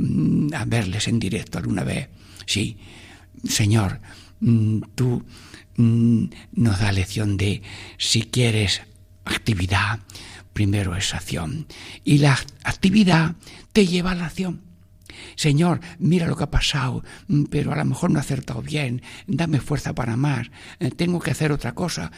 verles 0.68 1.08
en 1.08 1.18
directo 1.18 1.58
alguna 1.58 1.84
vez. 1.84 2.10
Sí, 2.46 2.78
Señor, 3.44 4.00
mm, 4.40 4.82
tú 4.94 5.24
nos 5.78 6.80
da 6.80 6.92
lección 6.92 7.38
de 7.38 7.62
si 7.98 8.24
quieres 8.24 8.82
actividad, 9.26 10.00
primero 10.54 10.96
es 10.96 11.14
acción. 11.14 11.68
Y 12.04 12.18
la 12.18 12.40
actividad 12.64 13.36
te 13.74 13.86
lleva 13.86 14.12
a 14.12 14.16
la 14.16 14.26
acción. 14.26 14.62
Señor, 15.36 15.80
mira 16.00 16.28
lo 16.28 16.36
que 16.36 16.44
ha 16.44 16.52
pasado, 16.52 17.04
mm, 17.28 17.44
pero 17.46 17.72
a 17.72 17.76
lo 17.76 17.86
mejor 17.86 18.12
no 18.12 18.20
he 18.20 18.22
acertado 18.22 18.62
bien, 18.62 19.02
dame 19.28 19.60
fuerza 19.60 19.94
para 19.94 20.18
más, 20.18 20.50
eh, 20.80 20.92
tengo 20.92 21.20
que 21.20 21.32
hacer 21.32 21.52
otra 21.52 21.74
cosa. 21.74 22.12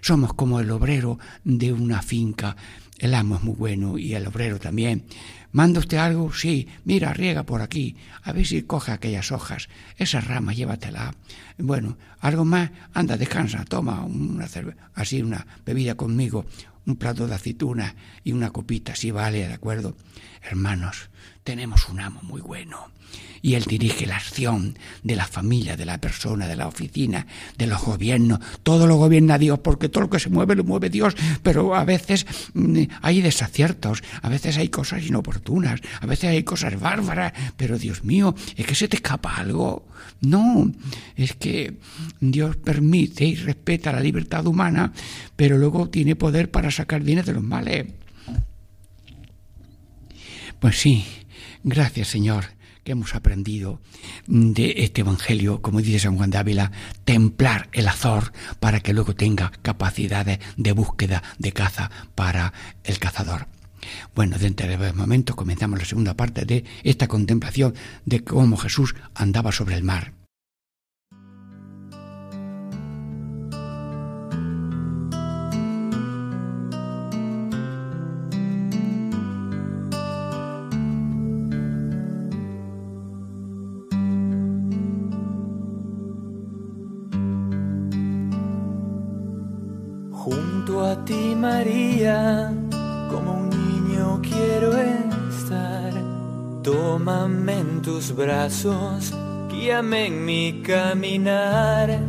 Somos 0.00 0.34
como 0.34 0.60
el 0.60 0.70
obrero 0.70 1.18
de 1.44 1.72
una 1.72 2.02
finca. 2.02 2.56
El 2.98 3.14
amo 3.14 3.36
es 3.36 3.42
muy 3.42 3.54
bueno 3.54 3.98
y 3.98 4.14
el 4.14 4.26
obrero 4.26 4.58
también. 4.58 5.04
¿Manda 5.56 5.80
usted 5.80 5.96
algo? 5.96 6.34
Sí. 6.34 6.68
Mira, 6.84 7.14
riega 7.14 7.44
por 7.44 7.62
aquí. 7.62 7.96
A 8.24 8.32
ver 8.32 8.46
si 8.46 8.64
coge 8.64 8.92
aquellas 8.92 9.32
hojas. 9.32 9.70
Esa 9.96 10.20
rama, 10.20 10.52
llévatela. 10.52 11.14
Bueno, 11.56 11.96
algo 12.20 12.44
más. 12.44 12.72
Anda, 12.92 13.16
descansa. 13.16 13.64
Toma 13.64 14.04
una 14.04 14.46
así 14.94 15.22
una 15.22 15.46
bebida 15.64 15.94
conmigo. 15.94 16.44
Un 16.84 16.96
plato 16.96 17.26
de 17.26 17.36
aceitunas 17.36 17.94
y 18.22 18.32
una 18.32 18.50
copita. 18.50 18.94
Sí, 18.94 19.10
vale, 19.10 19.48
de 19.48 19.54
acuerdo. 19.54 19.96
Hermanos, 20.42 21.08
tenemos 21.42 21.88
un 21.88 22.00
amo 22.00 22.20
muy 22.22 22.42
bueno 22.42 22.90
y 23.46 23.54
Él 23.54 23.64
dirige 23.64 24.06
la 24.06 24.16
acción 24.16 24.76
de 25.04 25.14
la 25.14 25.24
familia, 25.24 25.76
de 25.76 25.84
la 25.84 25.98
persona, 25.98 26.48
de 26.48 26.56
la 26.56 26.66
oficina, 26.66 27.28
de 27.56 27.68
los 27.68 27.80
gobiernos. 27.80 28.40
Todo 28.64 28.88
lo 28.88 28.96
gobierna 28.96 29.38
Dios, 29.38 29.60
porque 29.60 29.88
todo 29.88 30.02
lo 30.02 30.10
que 30.10 30.18
se 30.18 30.30
mueve 30.30 30.56
lo 30.56 30.64
mueve 30.64 30.90
Dios, 30.90 31.14
pero 31.44 31.76
a 31.76 31.84
veces 31.84 32.26
mm, 32.54 32.82
hay 33.02 33.20
desaciertos, 33.20 34.02
a 34.20 34.28
veces 34.28 34.58
hay 34.58 34.68
cosas 34.68 35.06
inoportunas, 35.06 35.45
a 36.00 36.06
veces 36.06 36.30
hay 36.30 36.42
cosas 36.42 36.78
bárbaras, 36.78 37.32
pero 37.56 37.78
Dios 37.78 38.04
mío, 38.04 38.34
es 38.56 38.66
que 38.66 38.74
se 38.74 38.88
te 38.88 38.96
escapa 38.96 39.36
algo. 39.36 39.86
No, 40.20 40.72
es 41.16 41.34
que 41.34 41.78
Dios 42.20 42.56
permite 42.56 43.24
y 43.24 43.34
respeta 43.34 43.92
la 43.92 44.00
libertad 44.00 44.46
humana, 44.46 44.92
pero 45.36 45.58
luego 45.58 45.88
tiene 45.88 46.16
poder 46.16 46.50
para 46.50 46.70
sacar 46.70 47.02
bienes 47.02 47.26
de 47.26 47.32
los 47.32 47.42
males. 47.42 47.86
Pues 50.58 50.78
sí, 50.78 51.04
gracias 51.62 52.08
Señor 52.08 52.56
que 52.86 52.92
hemos 52.92 53.16
aprendido 53.16 53.80
de 54.28 54.74
este 54.78 55.00
Evangelio, 55.00 55.60
como 55.60 55.82
dice 55.82 55.98
San 55.98 56.16
Juan 56.16 56.30
de 56.30 56.38
Ávila, 56.38 56.70
templar 57.04 57.68
el 57.72 57.88
azor 57.88 58.32
para 58.60 58.78
que 58.78 58.92
luego 58.92 59.12
tenga 59.12 59.50
capacidades 59.62 60.38
de 60.56 60.70
búsqueda, 60.70 61.24
de 61.38 61.50
caza 61.50 61.90
para 62.14 62.52
el 62.84 63.00
cazador. 63.00 63.48
Bueno, 64.14 64.38
dentro 64.38 64.66
de 64.66 64.76
un 64.90 64.96
momento 64.96 65.36
comenzamos 65.36 65.78
la 65.78 65.84
segunda 65.84 66.14
parte 66.14 66.44
de 66.44 66.64
esta 66.82 67.08
contemplación 67.08 67.74
de 68.04 68.24
cómo 68.24 68.56
Jesús 68.56 68.94
andaba 69.14 69.52
sobre 69.52 69.76
el 69.76 69.82
mar. 69.82 70.12
junto 90.26 90.84
a 90.84 91.04
ti, 91.04 91.36
María, 91.36 92.52
Tómame 97.06 97.60
en 97.60 97.82
tus 97.82 98.16
brazos, 98.16 99.14
guíame 99.48 100.06
en 100.06 100.24
mi 100.24 100.60
caminar. 100.60 102.00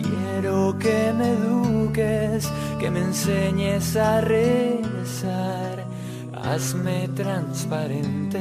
Quiero 0.00 0.78
que 0.78 1.12
me 1.18 1.30
eduques, 1.30 2.48
que 2.78 2.92
me 2.92 3.00
enseñes 3.00 3.96
a 3.96 4.20
rezar. 4.20 5.84
Hazme 6.32 7.08
transparente, 7.08 8.40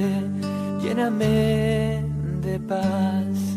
lléname 0.79 2.05
de 2.39 2.59
paz. 2.59 3.56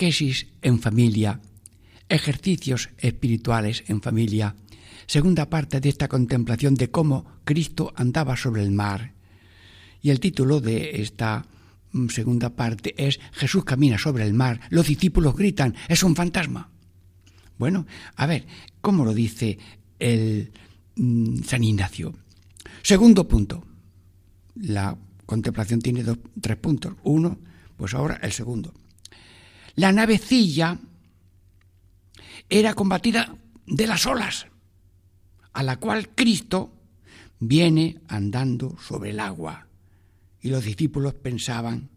Catequesis 0.00 0.46
en 0.62 0.80
familia, 0.80 1.42
ejercicios 2.08 2.88
espirituales 2.96 3.84
en 3.86 4.00
familia, 4.00 4.56
segunda 5.06 5.50
parte 5.50 5.78
de 5.78 5.90
esta 5.90 6.08
contemplación 6.08 6.74
de 6.74 6.90
cómo 6.90 7.26
Cristo 7.44 7.92
andaba 7.96 8.34
sobre 8.34 8.62
el 8.62 8.70
mar. 8.70 9.12
Y 10.00 10.08
el 10.08 10.18
título 10.18 10.62
de 10.62 11.02
esta 11.02 11.44
mm, 11.92 12.08
segunda 12.08 12.48
parte 12.48 12.94
es 12.96 13.20
Jesús 13.32 13.62
camina 13.64 13.98
sobre 13.98 14.24
el 14.24 14.32
mar, 14.32 14.62
los 14.70 14.86
discípulos 14.86 15.36
gritan, 15.36 15.74
es 15.86 16.02
un 16.02 16.16
fantasma. 16.16 16.70
Bueno, 17.58 17.86
a 18.16 18.24
ver, 18.24 18.46
¿cómo 18.80 19.04
lo 19.04 19.12
dice 19.12 19.58
el 19.98 20.50
mm, 20.96 21.42
San 21.42 21.62
Ignacio? 21.62 22.14
Segundo 22.82 23.28
punto. 23.28 23.66
La 24.54 24.96
contemplación 25.26 25.82
tiene 25.82 26.02
dos, 26.02 26.16
tres 26.40 26.56
puntos. 26.56 26.94
Uno, 27.02 27.38
pues 27.76 27.92
ahora 27.92 28.18
el 28.22 28.32
segundo 28.32 28.72
la 29.74 29.92
navecilla 29.92 30.78
era 32.48 32.74
combatida 32.74 33.34
de 33.66 33.86
las 33.86 34.06
olas, 34.06 34.46
a 35.52 35.62
la 35.62 35.76
cual 35.76 36.08
Cristo 36.10 36.74
viene 37.38 38.00
andando 38.08 38.76
sobre 38.78 39.10
el 39.10 39.20
agua. 39.20 39.68
Y 40.40 40.48
los 40.48 40.64
discípulos 40.64 41.14
pensaban 41.14 41.90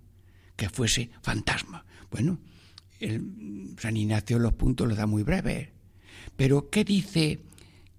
que 0.55 0.69
fuese 0.69 1.09
fantasma. 1.21 1.85
Bueno, 2.11 2.39
el 2.99 3.75
San 3.79 3.97
Ignacio 3.97 4.39
los 4.39 4.53
puntos 4.53 4.87
los 4.87 4.97
da 4.97 5.05
muy 5.05 5.23
breves. 5.23 5.69
Pero 6.35 6.69
¿qué 6.69 6.83
dice, 6.83 7.41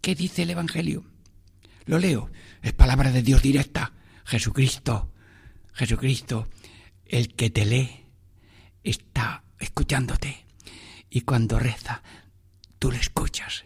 qué 0.01 0.15
dice 0.15 0.43
el 0.43 0.51
Evangelio? 0.51 1.05
Lo 1.87 1.99
leo, 1.99 2.31
es 2.63 2.73
palabra 2.73 3.13
de 3.13 3.23
Dios 3.23 3.43
directa. 3.43 3.93
Jesucristo, 4.25 5.11
Jesucristo, 5.73 6.49
el 7.05 7.35
que 7.35 7.51
te 7.51 7.67
lee, 7.67 8.07
está 8.83 9.44
escuchándote. 9.65 10.47
Y 11.11 11.23
cuando 11.23 11.59
reza, 11.59 12.03
tú 12.79 12.91
le 12.91 12.99
escuchas. 12.99 13.65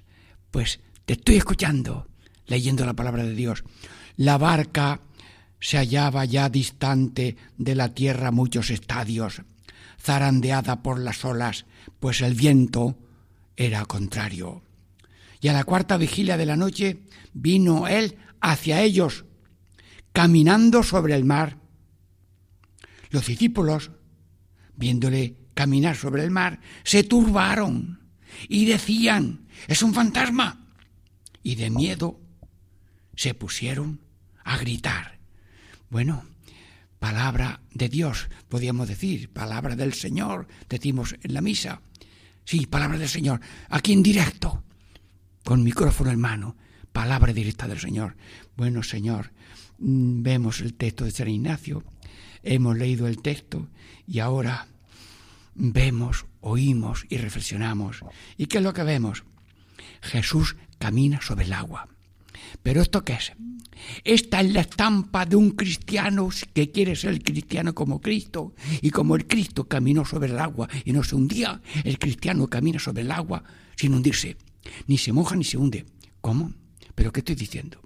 Pues 0.50 0.80
te 1.04 1.14
estoy 1.14 1.36
escuchando, 1.36 2.08
leyendo 2.46 2.84
la 2.84 2.94
palabra 2.94 3.22
de 3.22 3.34
Dios. 3.34 3.64
La 4.16 4.38
barca 4.38 5.00
se 5.60 5.76
hallaba 5.76 6.24
ya 6.24 6.48
distante 6.48 7.36
de 7.56 7.74
la 7.74 7.94
tierra 7.94 8.30
muchos 8.30 8.70
estadios, 8.70 9.42
zarandeada 10.00 10.82
por 10.82 11.00
las 11.00 11.24
olas, 11.24 11.66
pues 12.00 12.20
el 12.20 12.34
viento 12.34 12.98
era 13.56 13.84
contrario. 13.84 14.62
Y 15.40 15.48
a 15.48 15.52
la 15.52 15.64
cuarta 15.64 15.96
vigilia 15.96 16.36
de 16.36 16.46
la 16.46 16.56
noche 16.56 17.02
vino 17.32 17.88
él 17.88 18.16
hacia 18.40 18.82
ellos, 18.82 19.24
caminando 20.12 20.82
sobre 20.82 21.14
el 21.14 21.24
mar. 21.24 21.58
Los 23.10 23.26
discípulos, 23.26 23.90
viéndole 24.76 25.36
caminar 25.58 25.96
sobre 25.96 26.22
el 26.22 26.30
mar, 26.30 26.60
se 26.84 27.02
turbaron 27.02 27.98
y 28.48 28.66
decían, 28.66 29.48
es 29.66 29.82
un 29.82 29.92
fantasma. 29.92 30.68
Y 31.42 31.56
de 31.56 31.68
miedo 31.68 32.20
se 33.16 33.34
pusieron 33.34 34.00
a 34.44 34.56
gritar. 34.56 35.18
Bueno, 35.90 36.24
palabra 37.00 37.60
de 37.74 37.88
Dios, 37.88 38.28
podríamos 38.48 38.86
decir, 38.86 39.32
palabra 39.32 39.74
del 39.74 39.94
Señor, 39.94 40.46
decimos 40.68 41.16
en 41.22 41.34
la 41.34 41.40
misa. 41.40 41.82
Sí, 42.44 42.66
palabra 42.66 42.96
del 42.96 43.08
Señor, 43.08 43.40
aquí 43.68 43.92
en 43.92 44.04
directo, 44.04 44.62
con 45.42 45.64
micrófono 45.64 46.12
en 46.12 46.20
mano, 46.20 46.56
palabra 46.92 47.32
directa 47.32 47.66
del 47.66 47.80
Señor. 47.80 48.16
Bueno, 48.56 48.84
Señor, 48.84 49.32
mm, 49.78 50.22
vemos 50.22 50.60
el 50.60 50.74
texto 50.74 51.04
de 51.04 51.10
San 51.10 51.28
Ignacio, 51.28 51.82
hemos 52.44 52.78
leído 52.78 53.08
el 53.08 53.20
texto 53.20 53.68
y 54.06 54.20
ahora 54.20 54.68
vemos, 55.58 56.24
oímos 56.40 57.04
y 57.10 57.18
reflexionamos. 57.18 58.00
¿Y 58.36 58.46
qué 58.46 58.58
es 58.58 58.64
lo 58.64 58.72
que 58.72 58.84
vemos? 58.84 59.24
Jesús 60.00 60.56
camina 60.78 61.20
sobre 61.20 61.44
el 61.44 61.52
agua. 61.52 61.88
¿Pero 62.62 62.80
esto 62.80 63.04
qué 63.04 63.14
es? 63.14 63.32
Esta 64.04 64.40
es 64.40 64.52
la 64.52 64.62
estampa 64.62 65.26
de 65.26 65.36
un 65.36 65.50
cristiano 65.50 66.28
que 66.52 66.70
quiere 66.70 66.96
ser 66.96 67.22
cristiano 67.22 67.74
como 67.74 68.00
Cristo. 68.00 68.54
Y 68.80 68.90
como 68.90 69.16
el 69.16 69.26
Cristo 69.26 69.64
caminó 69.64 70.04
sobre 70.04 70.30
el 70.30 70.38
agua 70.38 70.68
y 70.84 70.92
no 70.92 71.02
se 71.02 71.16
hundía, 71.16 71.60
el 71.84 71.98
cristiano 71.98 72.48
camina 72.48 72.78
sobre 72.78 73.02
el 73.02 73.10
agua 73.10 73.42
sin 73.76 73.94
hundirse. 73.94 74.36
Ni 74.86 74.96
se 74.98 75.12
moja 75.12 75.36
ni 75.36 75.44
se 75.44 75.58
hunde. 75.58 75.86
¿Cómo? 76.20 76.52
¿Pero 76.94 77.12
qué 77.12 77.20
estoy 77.20 77.34
diciendo? 77.34 77.80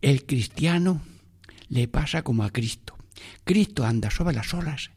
El 0.00 0.24
cristiano 0.24 1.00
le 1.68 1.88
pasa 1.88 2.22
como 2.22 2.44
a 2.44 2.50
Cristo. 2.50 2.96
Cristo 3.44 3.84
anda 3.84 4.10
sobre 4.10 4.34
las 4.34 4.52
olas, 4.54 4.90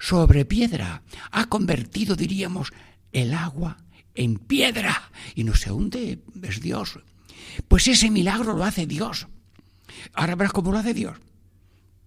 sobre 0.00 0.44
piedra. 0.46 1.02
Ha 1.30 1.46
convertido, 1.46 2.16
diríamos, 2.16 2.72
el 3.12 3.34
agua 3.34 3.76
en 4.14 4.36
piedra 4.36 5.10
y 5.36 5.44
no 5.44 5.54
se 5.54 5.70
hunde, 5.70 6.18
es 6.42 6.60
Dios. 6.60 6.98
Pues 7.68 7.86
ese 7.86 8.10
milagro 8.10 8.56
lo 8.56 8.64
hace 8.64 8.86
Dios. 8.86 9.28
Ahora 10.14 10.34
verás 10.34 10.52
cómo 10.52 10.72
lo 10.72 10.78
hace 10.78 10.94
Dios. 10.94 11.18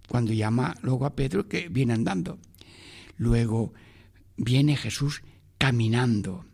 Cuando 0.10 0.34
llama 0.34 0.76
luego 0.82 1.06
a 1.06 1.16
Pedro 1.16 1.48
que 1.48 1.70
viene 1.70 1.94
andando. 1.94 2.40
Luego 3.16 3.74
viene 4.36 4.76
Jesús 4.76 5.22
caminando, 5.58 6.46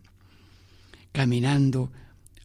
caminando 1.10 1.90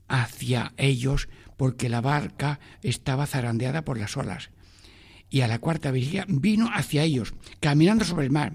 hacia 0.07 0.73
ellos 0.77 1.27
porque 1.57 1.89
la 1.89 2.01
barca 2.01 2.59
estaba 2.81 3.27
zarandeada 3.27 3.83
por 3.83 3.99
las 3.99 4.15
olas. 4.17 4.49
Y 5.29 5.41
a 5.41 5.47
la 5.47 5.59
cuarta 5.59 5.91
vigilia 5.91 6.25
vino 6.29 6.69
hacia 6.73 7.03
ellos, 7.03 7.33
caminando 7.59 8.05
sobre 8.05 8.25
el 8.25 8.31
mar. 8.31 8.53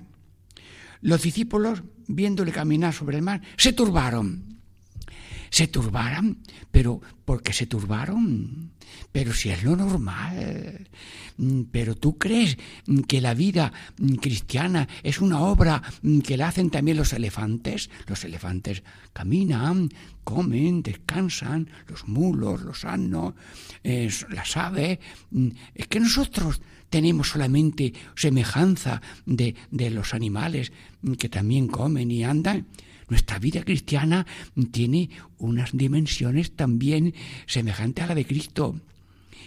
Los 1.00 1.22
discípulos, 1.22 1.82
viéndole 2.06 2.52
caminar 2.52 2.92
sobre 2.92 3.16
el 3.16 3.22
mar, 3.22 3.42
se 3.56 3.72
turbaron 3.72 4.59
se 5.50 5.66
turbaran, 5.66 6.38
pero 6.70 7.00
¿por 7.24 7.42
qué 7.42 7.52
se 7.52 7.66
turbaron? 7.66 8.72
Pero 9.12 9.32
si 9.32 9.50
es 9.50 9.62
lo 9.62 9.76
normal. 9.76 10.88
Mm, 11.36 11.62
pero 11.72 11.96
tú 11.96 12.18
crees 12.18 12.56
que 13.08 13.20
la 13.20 13.34
vida 13.34 13.72
mm, 13.98 14.14
cristiana 14.16 14.88
es 15.02 15.20
una 15.20 15.40
obra 15.40 15.82
mm, 16.02 16.20
que 16.20 16.36
la 16.36 16.48
hacen 16.48 16.70
también 16.70 16.96
los 16.96 17.12
elefantes. 17.12 17.90
Los 18.06 18.24
elefantes 18.24 18.82
caminan, 19.12 19.90
comen, 20.22 20.82
descansan, 20.82 21.68
los 21.88 22.06
mulos, 22.06 22.62
los 22.62 22.84
asnos, 22.84 23.34
las 23.82 24.56
aves. 24.56 24.98
Es 25.74 25.88
que 25.88 26.00
nosotros 26.00 26.60
tenemos 26.90 27.28
solamente 27.28 27.92
semejanza 28.14 29.00
de, 29.26 29.54
de 29.70 29.90
los 29.90 30.14
animales 30.14 30.72
que 31.18 31.28
también 31.28 31.68
comen 31.68 32.10
y 32.10 32.24
andan. 32.24 32.66
Nuestra 33.10 33.38
vida 33.38 33.62
cristiana 33.62 34.26
tiene 34.70 35.10
unas 35.38 35.72
dimensiones 35.72 36.52
también 36.52 37.14
semejantes 37.46 38.04
a 38.04 38.06
la 38.08 38.14
de 38.14 38.24
Cristo. 38.24 38.80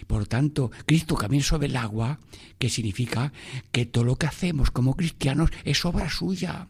Por 0.06 0.26
tanto, 0.26 0.70
Cristo 0.86 1.16
camina 1.16 1.42
sobre 1.42 1.66
el 1.68 1.76
agua, 1.76 2.20
que 2.58 2.68
significa 2.68 3.32
que 3.72 3.86
todo 3.86 4.04
lo 4.04 4.16
que 4.16 4.26
hacemos 4.26 4.70
como 4.70 4.96
cristianos 4.96 5.50
es 5.64 5.84
obra 5.84 6.10
suya 6.10 6.68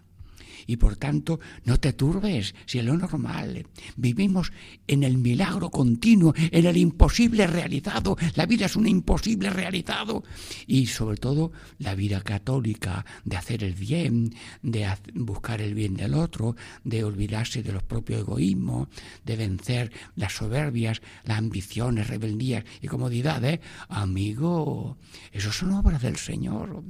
y 0.67 0.77
por 0.77 0.97
tanto 0.97 1.41
no 1.65 1.79
te 1.79 1.93
turbes 1.93 2.55
si 2.67 2.79
es 2.79 2.85
lo 2.85 2.97
normal. 2.97 3.67
Vivimos 3.97 4.53
en 4.87 5.05
el 5.05 5.19
milagro 5.19 5.71
continuo, 5.71 6.35
en 6.37 6.67
el 6.67 6.77
imposible 6.77 7.47
realizado. 7.47 8.17
La 8.35 8.47
vida 8.47 8.67
es 8.67 8.77
un 8.77 8.87
imposible 8.87 9.51
realizado 9.51 10.25
y 10.67 10.87
sobre 10.87 11.17
todo 11.17 11.53
la 11.79 11.95
vida 11.95 12.21
católica 12.23 13.05
de 13.25 13.37
hacer 13.37 13.65
el 13.65 13.75
bien, 13.75 14.35
de 14.63 14.89
buscar 15.15 15.61
el 15.61 15.75
bien 15.75 15.95
del 15.95 16.15
otro, 16.15 16.57
de 16.85 17.05
olvidarse 17.05 17.63
de 17.63 17.73
los 17.73 17.83
propios 17.83 18.21
egoísmos, 18.21 18.89
de 19.25 19.37
vencer 19.37 19.93
las 20.17 20.35
soberbias, 20.35 21.03
las 21.25 21.39
ambiciones, 21.39 22.09
rebeldías 22.09 22.65
y 22.81 22.89
comodidades. 22.89 23.61
Amigo, 23.89 24.99
eso 25.33 25.53
son 25.53 25.73
obras 25.73 26.03
del 26.03 26.17
Señor. 26.17 26.83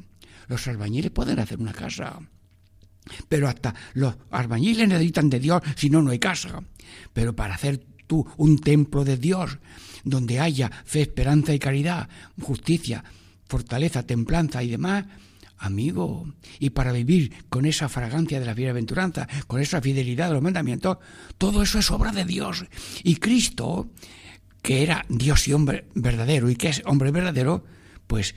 Los 0.49 0.67
albañiles 0.69 1.11
pueden 1.11 1.39
hacer 1.39 1.59
una 1.59 1.73
casa, 1.73 2.21
pero 3.29 3.49
hasta 3.49 3.75
los 3.95 4.15
albañiles 4.31 4.89
necesitan 4.89 5.31
de 5.31 5.41
Dios, 5.41 5.63
si 5.77 5.91
no, 5.91 6.03
no 6.03 6.11
hay 6.11 6.19
casa. 6.19 6.63
Pero 7.13 7.35
para 7.35 7.55
hacer 7.55 7.85
tú 8.07 8.27
un 8.37 8.59
templo 8.59 9.05
de 9.05 9.17
Dios, 9.17 9.59
donde 10.05 10.41
haya 10.41 10.71
fe, 10.85 11.03
esperanza 11.03 11.55
y 11.55 11.59
caridad, 11.59 12.09
justicia, 12.41 13.05
fortaleza, 13.47 14.05
templanza 14.05 14.63
y 14.63 14.71
demás, 14.71 15.05
amigo, 15.59 16.35
y 16.59 16.71
para 16.71 16.93
vivir 16.93 17.33
con 17.49 17.65
esa 17.65 17.89
fragancia 17.89 18.39
de 18.39 18.47
la 18.47 18.55
bienaventuranza, 18.55 19.29
con 19.47 19.61
esa 19.61 19.81
fidelidad 19.81 20.29
de 20.29 20.35
los 20.35 20.43
mandamientos, 20.43 20.99
todo 21.39 21.63
eso 21.63 21.79
es 21.79 21.91
obra 21.91 22.13
de 22.13 22.25
Dios. 22.25 22.65
Y 23.03 23.17
Cristo, 23.17 23.91
que 24.63 24.83
era 24.83 25.05
Dios 25.09 25.49
y 25.49 25.53
hombre 25.53 25.87
verdadero, 25.95 26.51
y 26.51 26.57
que 26.57 26.69
es 26.69 26.83
hombre 26.85 27.11
verdadero, 27.11 27.65
pues 28.07 28.35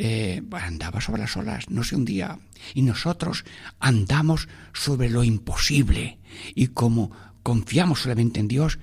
eh, 0.00 0.40
andaba 0.52 1.00
sobre 1.00 1.22
las 1.22 1.36
olas, 1.36 1.68
no 1.70 1.82
se 1.82 1.96
hundía. 1.96 2.38
Y 2.72 2.82
nosotros 2.82 3.44
andamos 3.80 4.48
sobre 4.72 5.10
lo 5.10 5.24
imposible. 5.24 6.18
Y 6.54 6.68
como 6.68 7.10
confiamos 7.42 8.02
solamente 8.02 8.38
en 8.38 8.46
Dios, 8.46 8.78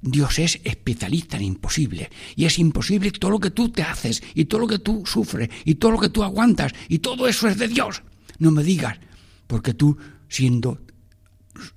Dios 0.00 0.38
es 0.38 0.58
especialista 0.64 1.36
en 1.36 1.42
imposible. 1.42 2.10
Y 2.36 2.46
es 2.46 2.58
imposible 2.58 3.10
todo 3.10 3.32
lo 3.32 3.38
que 3.38 3.50
tú 3.50 3.68
te 3.68 3.82
haces, 3.82 4.22
y 4.34 4.46
todo 4.46 4.62
lo 4.62 4.66
que 4.66 4.78
tú 4.78 5.04
sufres, 5.04 5.50
y 5.66 5.74
todo 5.74 5.92
lo 5.92 6.00
que 6.00 6.08
tú 6.08 6.24
aguantas, 6.24 6.72
y 6.88 7.00
todo 7.00 7.28
eso 7.28 7.46
es 7.46 7.58
de 7.58 7.68
Dios. 7.68 8.02
No 8.38 8.50
me 8.50 8.64
digas, 8.64 8.98
porque 9.46 9.74
tú, 9.74 9.98
siendo 10.26 10.80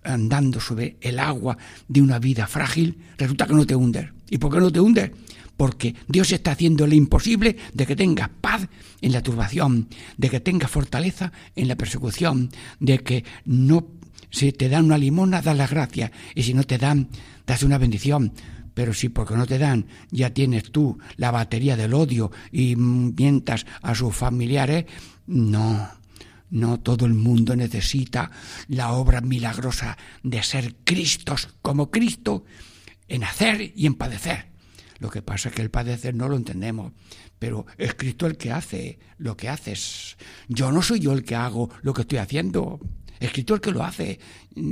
andando 0.03 0.61
sobre 0.61 0.95
el 1.01 1.19
agua 1.19 1.57
de 1.89 2.01
una 2.01 2.17
vida 2.19 2.47
frágil, 2.47 2.97
resulta 3.17 3.45
que 3.45 3.55
no 3.55 3.65
te 3.65 3.75
hundes. 3.75 4.09
¿Y 4.29 4.37
por 4.37 4.53
qué 4.53 4.59
no 4.59 4.71
te 4.71 4.79
hundes? 4.79 5.11
Porque 5.57 5.95
Dios 6.07 6.31
está 6.31 6.51
haciendo 6.51 6.87
lo 6.87 6.95
imposible 6.95 7.57
de 7.73 7.85
que 7.85 7.95
tengas 7.95 8.29
paz 8.29 8.67
en 9.01 9.11
la 9.11 9.21
turbación, 9.21 9.87
de 10.17 10.29
que 10.29 10.39
tengas 10.39 10.71
fortaleza 10.71 11.31
en 11.55 11.67
la 11.67 11.75
persecución, 11.75 12.49
de 12.79 12.99
que 12.99 13.23
no 13.45 13.87
si 14.33 14.51
te 14.51 14.67
dan 14.67 14.85
una 14.85 14.97
limona, 14.97 15.43
das 15.43 15.55
las 15.55 15.69
gracias, 15.69 16.11
y 16.33 16.41
si 16.41 16.55
no 16.55 16.63
te 16.63 16.79
dan, 16.79 17.07
das 17.45 17.61
una 17.61 17.77
bendición. 17.77 18.33
Pero 18.73 18.95
si 18.95 19.09
porque 19.09 19.35
no 19.35 19.45
te 19.45 19.59
dan 19.59 19.85
ya 20.09 20.33
tienes 20.33 20.71
tú 20.71 20.97
la 21.17 21.29
batería 21.29 21.77
del 21.77 21.93
odio 21.93 22.31
y 22.51 22.75
mientas 22.75 23.67
a 23.83 23.93
sus 23.93 24.15
familiares, 24.15 24.85
no, 25.27 25.87
no 26.49 26.79
todo 26.79 27.05
el 27.05 27.13
mundo 27.13 27.55
necesita 27.55 28.31
la 28.67 28.93
obra 28.93 29.21
milagrosa 29.21 29.99
de 30.23 30.41
ser 30.41 30.77
Cristos 30.83 31.49
como 31.61 31.91
Cristo 31.91 32.45
en 33.07 33.23
hacer 33.23 33.73
y 33.75 33.85
en 33.85 33.93
padecer. 33.93 34.52
Lo 35.03 35.09
que 35.09 35.21
pasa 35.21 35.49
es 35.49 35.55
que 35.55 35.61
el 35.61 35.69
padecer 35.69 36.15
no 36.15 36.29
lo 36.29 36.37
entendemos, 36.37 36.93
pero 37.37 37.65
es 37.77 37.93
Cristo 37.93 38.25
el 38.25 38.37
que 38.37 38.53
hace 38.53 38.99
lo 39.17 39.35
que 39.35 39.49
haces. 39.49 40.15
Yo 40.47 40.71
no 40.71 40.81
soy 40.81 41.01
yo 41.01 41.11
el 41.11 41.25
que 41.25 41.35
hago 41.35 41.69
lo 41.81 41.93
que 41.93 42.03
estoy 42.03 42.19
haciendo. 42.19 42.79
Es 43.19 43.33
Cristo 43.33 43.53
el 43.53 43.59
que 43.59 43.73
lo 43.73 43.83
hace. 43.83 44.17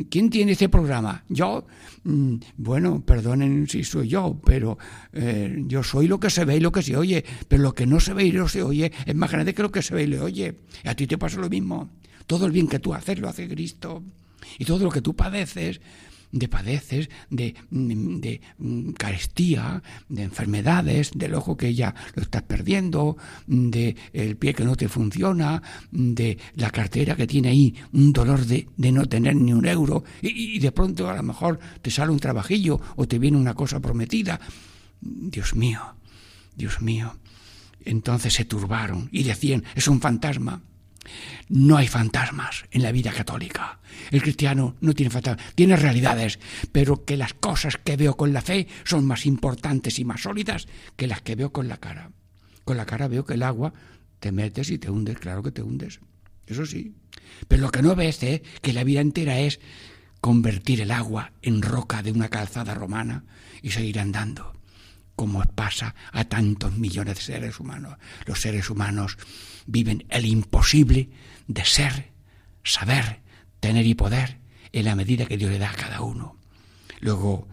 ¿Quién 0.09 0.29
tiene 0.29 0.53
ese 0.53 0.69
programa? 0.69 1.25
Yo. 1.27 1.67
Mm, 2.05 2.35
bueno, 2.55 3.01
perdonen 3.01 3.67
si 3.67 3.83
soy 3.83 4.07
yo, 4.07 4.39
pero 4.45 4.77
eh, 5.11 5.63
yo 5.67 5.83
soy 5.83 6.07
lo 6.07 6.17
que 6.17 6.29
se 6.29 6.45
ve 6.45 6.55
y 6.55 6.61
lo 6.61 6.71
que 6.71 6.81
se 6.81 6.95
oye. 6.95 7.25
Pero 7.49 7.63
lo 7.63 7.75
que 7.75 7.85
no 7.85 7.99
se 7.99 8.13
ve 8.13 8.23
y 8.23 8.31
no 8.31 8.47
se 8.47 8.63
oye 8.63 8.89
es 9.05 9.15
más 9.15 9.31
grande 9.31 9.53
que 9.53 9.63
lo 9.63 9.71
que 9.73 9.81
se 9.81 9.93
ve 9.93 10.03
y 10.03 10.07
le 10.07 10.21
oye. 10.21 10.59
Y 10.85 10.87
a 10.87 10.95
ti 10.95 11.07
te 11.07 11.17
pasa 11.17 11.41
lo 11.41 11.49
mismo. 11.49 11.89
Todo 12.25 12.45
el 12.45 12.53
bien 12.53 12.69
que 12.69 12.79
tú 12.79 12.93
haces 12.93 13.19
lo 13.19 13.27
hace 13.27 13.49
Cristo. 13.49 14.01
Y 14.57 14.63
todo 14.63 14.85
lo 14.85 14.91
que 14.91 15.01
tú 15.01 15.13
padeces, 15.13 15.81
de 16.31 16.47
padeces, 16.47 17.09
de, 17.29 17.55
de, 17.69 18.41
carestía, 18.97 19.83
de 20.09 20.23
enfermedades, 20.23 21.11
del 21.15 21.35
ojo 21.35 21.57
que 21.57 21.73
ya 21.73 21.93
lo 22.15 22.23
estás 22.23 22.43
perdiendo, 22.43 23.17
de 23.47 23.95
el 24.13 24.37
pie 24.37 24.53
que 24.53 24.63
no 24.63 24.75
te 24.75 24.87
funciona, 24.87 25.61
de 25.91 26.37
la 26.55 26.69
cartera 26.69 27.15
que 27.15 27.27
tiene 27.27 27.49
ahí 27.49 27.75
un 27.93 28.13
dolor 28.13 28.45
de, 28.45 28.67
de 28.77 28.91
no 28.91 29.05
tener 29.05 29.35
ni 29.35 29.53
un 29.53 29.65
euro 29.65 30.03
y, 30.21 30.55
y 30.55 30.59
de 30.59 30.71
pronto 30.71 31.09
a 31.09 31.15
lo 31.15 31.23
mejor 31.23 31.59
te 31.81 31.91
sale 31.91 32.11
un 32.11 32.19
trabajillo 32.19 32.79
o 32.95 33.07
te 33.07 33.19
viene 33.19 33.37
una 33.37 33.53
cosa 33.53 33.79
prometida. 33.79 34.39
Dios 35.01 35.55
mío, 35.55 35.95
Dios 36.55 36.81
mío. 36.81 37.15
Entonces 37.83 38.33
se 38.33 38.45
turbaron 38.45 39.09
y 39.11 39.23
decían, 39.23 39.63
es 39.75 39.87
un 39.87 39.99
fantasma. 39.99 40.61
No 41.49 41.77
hay 41.77 41.87
fantasmas 41.87 42.65
en 42.71 42.83
la 42.83 42.91
vida 42.91 43.11
católica. 43.11 43.79
El 44.11 44.21
cristiano 44.21 44.75
no 44.81 44.93
tiene 44.93 45.09
fantasmas, 45.09 45.53
tiene 45.55 45.75
realidades, 45.75 46.39
pero 46.71 47.03
que 47.05 47.17
las 47.17 47.33
cosas 47.33 47.77
que 47.77 47.97
veo 47.97 48.15
con 48.15 48.33
la 48.33 48.41
fe 48.41 48.67
son 48.83 49.05
más 49.05 49.25
importantes 49.25 49.99
y 49.99 50.05
más 50.05 50.21
sólidas 50.21 50.67
que 50.95 51.07
las 51.07 51.21
que 51.21 51.35
veo 51.35 51.51
con 51.51 51.67
la 51.67 51.77
cara. 51.77 52.11
Con 52.63 52.77
la 52.77 52.85
cara 52.85 53.07
veo 53.07 53.25
que 53.25 53.33
el 53.33 53.43
agua 53.43 53.73
te 54.19 54.31
metes 54.31 54.69
y 54.69 54.77
te 54.77 54.89
hundes, 54.89 55.17
claro 55.17 55.43
que 55.43 55.51
te 55.51 55.61
hundes. 55.61 55.99
Eso 56.47 56.65
sí. 56.65 56.93
Pero 57.47 57.63
lo 57.63 57.71
que 57.71 57.81
no 57.81 57.95
ves 57.95 58.21
es 58.23 58.41
que 58.61 58.73
la 58.73 58.83
vida 58.83 59.01
entera 59.01 59.39
es 59.39 59.59
convertir 60.21 60.81
el 60.81 60.91
agua 60.91 61.33
en 61.41 61.61
roca 61.61 62.03
de 62.03 62.11
una 62.11 62.29
calzada 62.29 62.75
romana 62.75 63.25
y 63.61 63.71
seguir 63.71 63.99
andando, 63.99 64.53
como 65.21 65.43
pasa 65.45 65.93
a 66.13 66.23
tantos 66.23 66.75
millones 66.79 67.13
de 67.17 67.21
seres 67.21 67.59
humanos. 67.59 67.95
Los 68.25 68.41
seres 68.41 68.71
humanos 68.71 69.19
viven 69.67 70.03
el 70.09 70.25
imposible 70.25 71.11
de 71.45 71.63
ser, 71.63 72.09
saber, 72.63 73.19
tener 73.59 73.85
y 73.85 73.93
poder 73.93 74.39
en 74.71 74.85
la 74.85 74.95
medida 74.95 75.27
que 75.27 75.37
Dios 75.37 75.51
le 75.51 75.59
da 75.59 75.69
a 75.69 75.75
cada 75.75 76.01
uno. 76.01 76.37
Luego, 77.01 77.47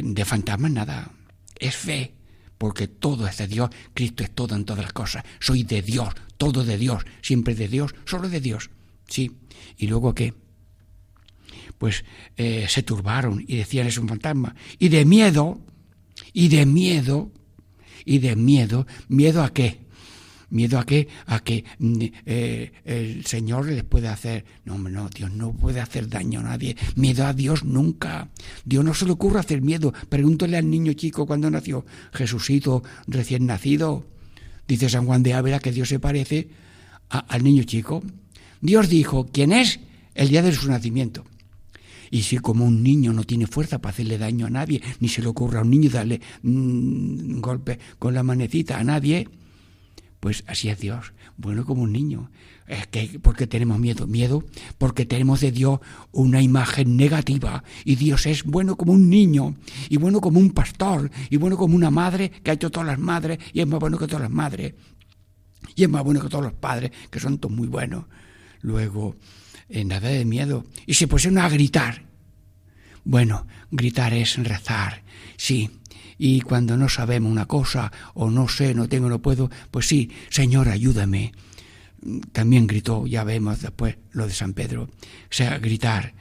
de 0.00 0.24
fantasmas 0.24 0.70
nada, 0.70 1.10
es 1.58 1.74
fe, 1.74 2.14
porque 2.56 2.86
todo 2.86 3.26
es 3.26 3.36
de 3.38 3.48
Dios, 3.48 3.70
Cristo 3.94 4.22
es 4.22 4.32
todo 4.32 4.54
en 4.54 4.64
todas 4.64 4.84
las 4.84 4.92
cosas, 4.92 5.24
soy 5.40 5.64
de 5.64 5.82
Dios, 5.82 6.14
todo 6.36 6.62
de 6.62 6.78
Dios, 6.78 7.04
siempre 7.20 7.56
de 7.56 7.66
Dios, 7.66 7.96
solo 8.04 8.28
de 8.28 8.40
Dios, 8.40 8.70
sí. 9.08 9.32
¿Y 9.76 9.88
luego 9.88 10.14
qué? 10.14 10.34
Pues 11.78 12.04
eh, 12.36 12.66
se 12.68 12.84
turbaron 12.84 13.44
y 13.44 13.56
decían 13.56 13.88
es 13.88 13.98
un 13.98 14.06
fantasma. 14.06 14.54
Y 14.78 14.88
de 14.88 15.04
miedo, 15.04 15.60
y 16.32 16.48
de 16.48 16.66
miedo, 16.66 17.30
y 18.04 18.18
de 18.18 18.36
miedo, 18.36 18.86
¿miedo 19.08 19.42
a 19.42 19.52
qué? 19.52 19.88
miedo 20.50 20.78
a 20.78 20.86
qué 20.86 21.08
a 21.26 21.40
que 21.40 21.64
mm, 21.78 22.02
eh, 22.26 22.72
el 22.84 23.26
Señor 23.26 23.66
les 23.66 23.84
puede 23.84 24.08
hacer 24.08 24.44
no 24.64 24.78
no 24.78 25.08
Dios 25.08 25.30
no 25.32 25.52
puede 25.52 25.80
hacer 25.80 26.08
daño 26.08 26.40
a 26.40 26.44
nadie. 26.44 26.76
Miedo 26.96 27.26
a 27.26 27.32
Dios 27.32 27.64
nunca. 27.64 28.28
Dios 28.64 28.84
no 28.84 28.94
se 28.94 29.06
le 29.06 29.12
ocurre 29.12 29.40
hacer 29.40 29.60
miedo. 29.60 29.92
Pregúntale 30.08 30.56
al 30.56 30.70
niño 30.70 30.92
chico 30.94 31.26
cuando 31.26 31.50
nació. 31.50 31.84
Jesucito 32.12 32.82
recién 33.06 33.46
nacido. 33.46 34.06
Dice 34.66 34.88
San 34.88 35.06
Juan 35.06 35.22
de 35.22 35.34
Ávila 35.34 35.60
que 35.60 35.72
Dios 35.72 35.88
se 35.88 35.98
parece 35.98 36.48
al 37.08 37.42
niño 37.42 37.64
chico. 37.64 38.02
Dios 38.60 38.88
dijo 38.88 39.28
quién 39.32 39.52
es 39.52 39.80
el 40.14 40.28
día 40.28 40.42
de 40.42 40.52
su 40.52 40.68
nacimiento 40.68 41.24
y 42.10 42.22
si 42.22 42.38
como 42.38 42.64
un 42.64 42.82
niño 42.82 43.12
no 43.12 43.24
tiene 43.24 43.46
fuerza 43.46 43.78
para 43.80 43.92
hacerle 43.92 44.18
daño 44.18 44.46
a 44.46 44.50
nadie, 44.50 44.82
ni 45.00 45.08
se 45.08 45.22
le 45.22 45.28
ocurra 45.28 45.60
a 45.60 45.62
un 45.62 45.70
niño 45.70 45.90
darle 45.90 46.20
un 46.42 47.36
mm, 47.36 47.40
golpe 47.40 47.78
con 47.98 48.14
la 48.14 48.22
manecita 48.22 48.78
a 48.78 48.84
nadie, 48.84 49.28
pues 50.20 50.44
así 50.46 50.68
es 50.68 50.78
Dios, 50.78 51.12
bueno 51.36 51.64
como 51.64 51.82
un 51.82 51.92
niño. 51.92 52.30
Es 52.66 52.86
que 52.88 53.18
porque 53.22 53.46
tenemos 53.46 53.78
miedo, 53.78 54.06
miedo 54.06 54.44
porque 54.76 55.06
tenemos 55.06 55.40
de 55.40 55.52
Dios 55.52 55.80
una 56.12 56.42
imagen 56.42 56.98
negativa 56.98 57.64
y 57.84 57.96
Dios 57.96 58.26
es 58.26 58.44
bueno 58.44 58.76
como 58.76 58.92
un 58.92 59.08
niño 59.08 59.56
y 59.88 59.96
bueno 59.96 60.20
como 60.20 60.38
un 60.38 60.50
pastor 60.50 61.10
y 61.30 61.38
bueno 61.38 61.56
como 61.56 61.74
una 61.74 61.90
madre 61.90 62.30
que 62.30 62.50
ha 62.50 62.54
hecho 62.54 62.70
todas 62.70 62.86
las 62.86 62.98
madres 62.98 63.38
y 63.54 63.60
es 63.60 63.66
más 63.66 63.80
bueno 63.80 63.96
que 63.96 64.06
todas 64.06 64.20
las 64.20 64.30
madres 64.30 64.74
y 65.76 65.84
es 65.84 65.88
más 65.88 66.04
bueno 66.04 66.20
que 66.20 66.28
todos 66.28 66.44
los 66.44 66.52
padres 66.52 66.90
que 67.10 67.20
son 67.20 67.38
todos 67.38 67.54
muy 67.54 67.68
buenos. 67.68 68.04
Luego, 68.60 69.16
eh, 69.68 69.84
nada 69.84 70.08
de 70.08 70.24
miedo 70.24 70.64
y 70.86 70.94
se 70.94 71.08
pusieron 71.08 71.38
a 71.38 71.48
gritar. 71.48 72.02
Bueno, 73.04 73.46
gritar 73.70 74.12
es 74.12 74.36
rezar, 74.36 75.02
sí, 75.36 75.70
y 76.18 76.40
cuando 76.40 76.76
no 76.76 76.88
sabemos 76.88 77.30
una 77.30 77.46
cosa 77.46 77.92
o 78.14 78.30
no 78.30 78.48
sé, 78.48 78.74
no 78.74 78.88
tengo, 78.88 79.08
no 79.08 79.22
puedo, 79.22 79.50
pues 79.70 79.86
sí, 79.86 80.10
Señor, 80.28 80.68
ayúdame. 80.68 81.32
También 82.32 82.66
gritó, 82.66 83.06
ya 83.06 83.24
vemos 83.24 83.62
después 83.62 83.96
lo 84.10 84.26
de 84.26 84.34
San 84.34 84.52
Pedro, 84.52 84.84
o 84.84 84.88
sea, 85.30 85.58
gritar, 85.58 86.14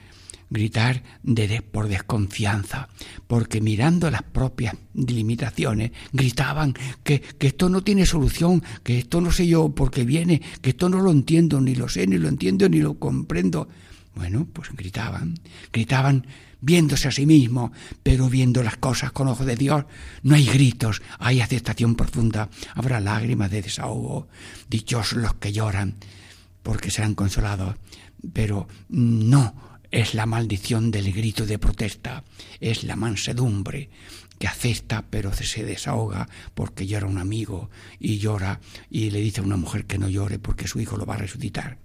gritar 0.50 1.04
de, 1.24 1.62
por 1.62 1.88
desconfianza, 1.88 2.90
porque 3.28 3.62
mirando 3.62 4.10
las 4.10 4.24
propias 4.24 4.76
limitaciones, 4.94 5.92
gritaban 6.14 6.74
que, 7.04 7.22
que 7.22 7.48
esto 7.48 7.70
no 7.70 7.84
tiene 7.84 8.06
solución, 8.06 8.64
que 8.84 9.00
esto 9.00 9.22
no 9.22 9.32
sé 9.32 9.48
yo 9.48 9.70
por 9.70 9.92
qué 9.92 10.06
viene, 10.06 10.42
que 10.62 10.72
esto 10.72 10.90
no 10.90 11.02
lo 11.02 11.12
entiendo, 11.12 11.60
ni 11.62 11.76
lo 11.76 11.90
sé, 11.90 12.08
ni 12.08 12.18
lo 12.18 12.30
entiendo, 12.30 12.70
ni 12.70 12.80
lo 12.80 12.96
comprendo. 12.96 13.68
Bueno, 14.16 14.48
pues 14.52 14.70
gritaban, 14.76 15.36
gritaban 15.72 16.26
viéndose 16.60 17.08
a 17.08 17.12
sí 17.12 17.26
mismo, 17.26 17.72
pero 18.02 18.30
viendo 18.30 18.64
las 18.64 18.78
cosas 18.78 19.12
con 19.12 19.28
ojos 19.28 19.46
de 19.46 19.56
Dios. 19.56 19.86
No 20.24 20.36
hay 20.36 20.46
gritos, 20.46 21.02
hay 21.20 21.42
aceptación 21.42 21.96
profunda, 21.96 22.50
habrá 22.74 23.00
lágrimas 23.00 23.52
de 23.52 23.62
desahogo. 23.62 24.28
Dichosos 24.70 25.20
los 25.20 25.36
que 25.36 25.52
lloran, 25.52 25.96
porque 26.64 26.90
serán 26.90 27.14
consolados. 27.14 27.76
Pero 28.34 28.68
no 28.90 29.67
es 29.92 30.14
la 30.14 30.26
maldición 30.26 30.92
del 30.92 31.12
grito 31.14 31.46
de 31.46 31.60
protesta, 31.60 32.24
es 32.60 32.84
la 32.84 32.96
mansedumbre 32.96 33.90
que 34.38 34.48
acepta 34.48 35.06
pero 35.10 35.34
se 35.34 35.64
desahoga 35.64 36.30
porque 36.54 36.86
llora 36.86 37.08
un 37.08 37.18
amigo 37.18 37.70
y 38.00 38.20
llora 38.20 38.60
y 38.90 39.10
le 39.10 39.20
dice 39.20 39.42
a 39.42 39.44
una 39.44 39.58
mujer 39.58 39.86
que 39.86 39.98
no 39.98 40.10
llore 40.10 40.40
porque 40.40 40.68
su 40.68 40.80
hijo 40.80 40.98
lo 40.98 41.06
va 41.06 41.16
a 41.16 41.20
resucitar. 41.20 41.80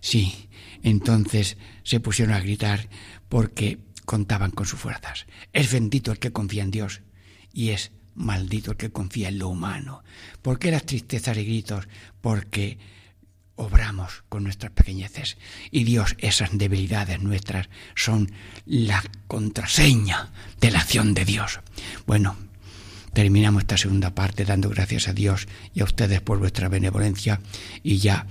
Sí, 0.00 0.48
entonces 0.82 1.58
se 1.82 2.00
pusieron 2.00 2.34
a 2.34 2.40
gritar 2.40 2.88
porque 3.28 3.78
contaban 4.04 4.50
con 4.50 4.66
sus 4.66 4.80
fuerzas. 4.80 5.26
Es 5.52 5.72
bendito 5.72 6.10
el 6.10 6.18
que 6.18 6.32
confía 6.32 6.62
en 6.62 6.70
Dios 6.70 7.02
y 7.52 7.70
es 7.70 7.92
maldito 8.14 8.72
el 8.72 8.76
que 8.76 8.90
confía 8.90 9.28
en 9.28 9.38
lo 9.38 9.48
humano. 9.48 10.02
¿Por 10.42 10.58
qué 10.58 10.70
las 10.70 10.86
tristezas 10.86 11.36
y 11.36 11.44
gritos? 11.44 11.86
Porque 12.20 12.78
obramos 13.60 14.24
con 14.30 14.42
nuestras 14.42 14.72
pequeñeces 14.72 15.36
y 15.70 15.84
Dios 15.84 16.16
esas 16.18 16.50
debilidades 16.56 17.20
nuestras 17.20 17.68
son 17.94 18.32
la 18.64 19.04
contraseña 19.26 20.30
de 20.60 20.70
la 20.70 20.80
acción 20.80 21.12
de 21.12 21.26
Dios. 21.26 21.60
Bueno, 22.06 22.36
terminamos 23.12 23.62
esta 23.62 23.76
segunda 23.76 24.14
parte 24.14 24.46
dando 24.46 24.70
gracias 24.70 25.08
a 25.08 25.12
Dios 25.12 25.46
y 25.74 25.82
a 25.82 25.84
ustedes 25.84 26.22
por 26.22 26.38
vuestra 26.38 26.68
benevolencia 26.68 27.40
y 27.82 27.98
ya 27.98 28.26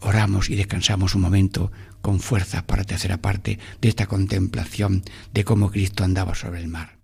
oramos 0.00 0.50
y 0.50 0.56
descansamos 0.56 1.14
un 1.14 1.22
momento 1.22 1.72
con 2.02 2.20
fuerzas 2.20 2.62
para 2.64 2.82
la 2.82 2.86
tercera 2.86 3.16
parte 3.16 3.58
de 3.80 3.88
esta 3.88 4.06
contemplación 4.06 5.02
de 5.32 5.44
cómo 5.44 5.70
Cristo 5.70 6.04
andaba 6.04 6.34
sobre 6.34 6.60
el 6.60 6.68
mar. 6.68 7.03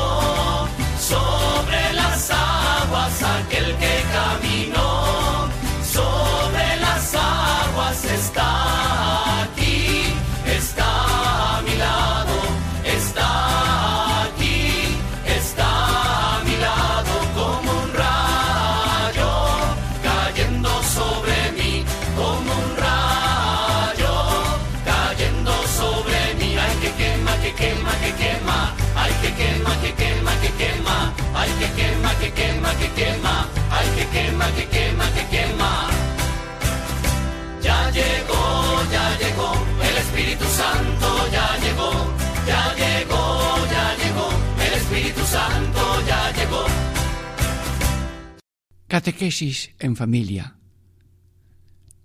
Catequesis 48.91 49.71
en 49.79 49.95
familia. 49.95 50.57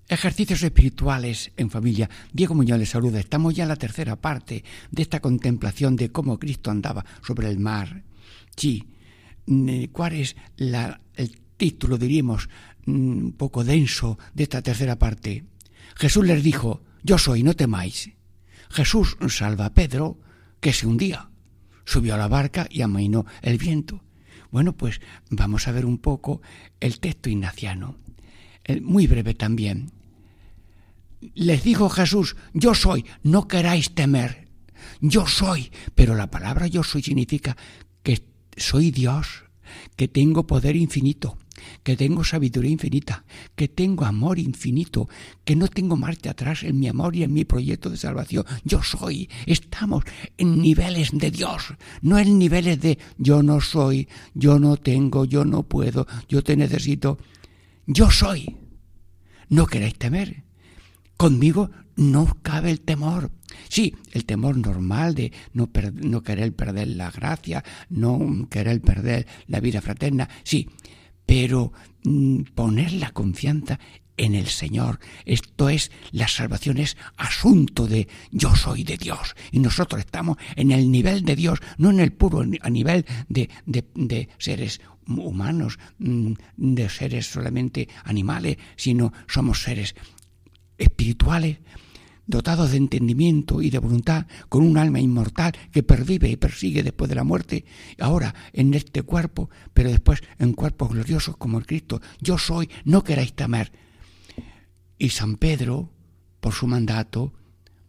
Ejercicios 0.06 0.62
espirituales 0.62 1.50
en 1.56 1.68
familia. 1.68 2.08
Diego 2.32 2.54
Muñoz 2.54 2.78
les 2.78 2.90
saluda. 2.90 3.18
Estamos 3.18 3.56
ya 3.56 3.64
en 3.64 3.70
la 3.70 3.74
tercera 3.74 4.14
parte 4.14 4.62
de 4.92 5.02
esta 5.02 5.18
contemplación 5.18 5.96
de 5.96 6.12
cómo 6.12 6.38
Cristo 6.38 6.70
andaba 6.70 7.04
sobre 7.26 7.50
el 7.50 7.58
mar. 7.58 8.04
Sí, 8.56 8.84
mm, 9.46 9.86
¿cuál 9.90 10.12
es 10.12 10.36
el 10.58 11.40
título, 11.56 11.98
diríamos, 11.98 12.48
mm, 12.84 12.92
un 12.94 13.32
poco 13.32 13.64
denso 13.64 14.16
de 14.32 14.44
esta 14.44 14.62
tercera 14.62 14.96
parte? 14.96 15.44
Jesús 15.96 16.24
les 16.24 16.40
dijo, 16.40 16.84
yo 17.02 17.18
soy, 17.18 17.42
no 17.42 17.54
temáis. 17.54 18.12
Jesús 18.70 19.16
salva 19.26 19.66
a 19.66 19.74
Pedro, 19.74 20.20
que 20.60 20.72
se 20.72 20.86
hundía. 20.86 21.30
Subió 21.84 22.14
a 22.14 22.18
la 22.18 22.28
barca 22.28 22.68
y 22.70 22.82
amainó 22.82 23.26
el 23.42 23.58
viento. 23.58 24.05
Bueno, 24.56 24.74
pues 24.74 25.02
vamos 25.28 25.68
a 25.68 25.72
ver 25.72 25.84
un 25.84 25.98
poco 25.98 26.40
el 26.80 26.98
texto 26.98 27.28
ignaciano. 27.28 27.94
El- 28.64 28.80
muy 28.80 29.06
breve 29.06 29.34
también. 29.34 29.90
les 31.34 31.62
dijo 31.62 31.90
Jesús, 31.90 32.36
yo 32.54 32.74
soy, 32.74 33.04
no 33.22 33.48
queráis 33.48 33.94
temer, 33.94 34.48
yo 35.02 35.26
soy, 35.26 35.70
pero 35.94 36.14
la 36.14 36.30
palabra 36.30 36.68
yo 36.68 36.82
soy 36.82 37.02
significa 37.02 37.54
que 38.02 38.22
soy 38.56 38.90
Dios, 38.90 39.44
que 39.94 40.08
tengo 40.08 40.46
poder 40.46 40.74
infinito, 40.74 41.36
que 41.82 41.96
tengo 41.96 42.24
sabiduría 42.24 42.70
infinita, 42.70 43.24
que 43.54 43.68
tengo 43.68 44.04
amor 44.04 44.38
infinito, 44.38 45.08
que 45.44 45.56
no 45.56 45.68
tengo 45.68 45.96
marcha 45.96 46.30
atrás 46.30 46.62
en 46.62 46.78
mi 46.78 46.88
amor 46.88 47.16
y 47.16 47.22
en 47.22 47.32
mi 47.32 47.44
proyecto 47.44 47.90
de 47.90 47.96
salvación. 47.96 48.44
Yo 48.64 48.82
soy, 48.82 49.28
estamos 49.46 50.04
en 50.36 50.60
niveles 50.60 51.10
de 51.12 51.30
Dios, 51.30 51.74
no 52.02 52.18
en 52.18 52.38
niveles 52.38 52.80
de 52.80 52.98
yo 53.18 53.42
no 53.42 53.60
soy, 53.60 54.08
yo 54.34 54.58
no 54.58 54.76
tengo, 54.76 55.24
yo 55.24 55.44
no 55.44 55.62
puedo, 55.62 56.06
yo 56.28 56.42
te 56.42 56.56
necesito. 56.56 57.18
Yo 57.86 58.10
soy. 58.10 58.56
No 59.48 59.66
queréis 59.66 59.96
temer. 59.96 60.42
Conmigo 61.16 61.70
no 61.96 62.36
cabe 62.42 62.70
el 62.70 62.80
temor. 62.80 63.30
Sí, 63.68 63.94
el 64.12 64.26
temor 64.26 64.56
normal 64.56 65.14
de 65.14 65.32
no, 65.52 65.70
no, 65.94 66.22
querer 66.22 66.54
perder 66.54 66.88
la 66.88 67.10
gracia, 67.10 67.64
no 67.88 68.46
querer 68.50 68.80
perder 68.80 69.26
la 69.46 69.60
vida 69.60 69.80
fraterna, 69.80 70.28
sí, 70.44 70.68
pero 71.26 71.72
mm, 72.04 72.42
poner 72.54 72.92
la 72.92 73.10
confianza 73.10 73.78
en 74.16 74.34
el 74.34 74.46
Señor. 74.46 74.98
Esto 75.24 75.68
es, 75.68 75.90
la 76.12 76.28
salvación 76.28 76.78
es 76.78 76.96
asunto 77.16 77.86
de 77.86 78.08
yo 78.30 78.54
soy 78.56 78.84
de 78.84 78.96
Dios. 78.96 79.34
Y 79.50 79.58
nosotros 79.58 80.00
estamos 80.00 80.38
en 80.54 80.70
el 80.70 80.90
nivel 80.90 81.24
de 81.24 81.36
Dios, 81.36 81.58
no 81.76 81.90
en 81.90 82.00
el 82.00 82.12
puro 82.12 82.42
a 82.60 82.70
nivel 82.70 83.04
de, 83.28 83.50
de, 83.66 83.84
de 83.94 84.28
seres 84.38 84.80
humanos, 85.06 85.78
mm, 85.98 86.32
de 86.56 86.88
seres 86.88 87.26
solamente 87.26 87.88
animales, 88.04 88.56
sino 88.76 89.12
somos 89.26 89.62
seres 89.62 89.94
espirituales 90.78 91.58
dotados 92.26 92.72
de 92.72 92.76
entendimiento 92.76 93.62
y 93.62 93.70
de 93.70 93.78
voluntad, 93.78 94.26
con 94.48 94.62
un 94.64 94.78
alma 94.78 95.00
inmortal 95.00 95.52
que 95.72 95.82
pervive 95.82 96.28
y 96.28 96.36
persigue 96.36 96.82
después 96.82 97.08
de 97.08 97.14
la 97.14 97.24
muerte, 97.24 97.64
ahora 97.98 98.34
en 98.52 98.74
este 98.74 99.02
cuerpo, 99.02 99.48
pero 99.72 99.90
después 99.90 100.22
en 100.38 100.52
cuerpos 100.52 100.90
gloriosos 100.90 101.36
como 101.36 101.58
el 101.58 101.66
Cristo. 101.66 102.00
Yo 102.20 102.38
soy, 102.38 102.68
no 102.84 103.04
queráis 103.04 103.34
temer. 103.34 103.72
Y 104.98 105.10
San 105.10 105.36
Pedro, 105.36 105.90
por 106.40 106.52
su 106.52 106.66
mandato, 106.66 107.32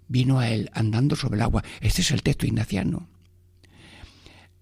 vino 0.07 0.39
a 0.39 0.49
él 0.49 0.69
andando 0.73 1.15
sobre 1.15 1.37
el 1.37 1.41
agua. 1.41 1.63
Este 1.81 2.01
es 2.01 2.11
el 2.11 2.21
texto 2.23 2.45
ignaciano. 2.45 3.09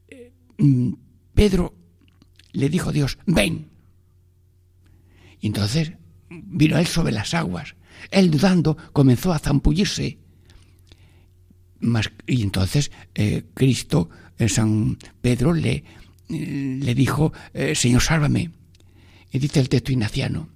Eh, 0.07 0.31
mm, 0.57 0.93
Pedro 1.33 1.75
le 2.53 2.69
dijo 2.69 2.89
a 2.89 2.93
Dios, 2.93 3.17
ven. 3.25 3.69
Y 5.41 5.47
entonces 5.47 5.93
vino 6.29 6.77
él 6.77 6.87
sobre 6.87 7.11
las 7.11 7.33
aguas. 7.33 7.75
Él 8.11 8.31
dudando 8.31 8.77
comenzó 8.93 9.33
a 9.33 9.39
zampullirse. 9.39 10.17
y 12.27 12.41
entonces 12.41 12.91
eh, 13.13 13.43
Cristo, 13.53 14.09
eh, 14.37 14.49
San 14.49 14.97
Pedro, 15.21 15.53
le, 15.53 15.83
eh, 16.29 16.79
le 16.81 16.95
dijo, 16.95 17.33
Señor, 17.73 18.01
sálvame. 18.01 18.51
Y 19.31 19.39
dice 19.39 19.59
el 19.59 19.69
texto 19.69 19.91
ignaciano. 19.91 20.49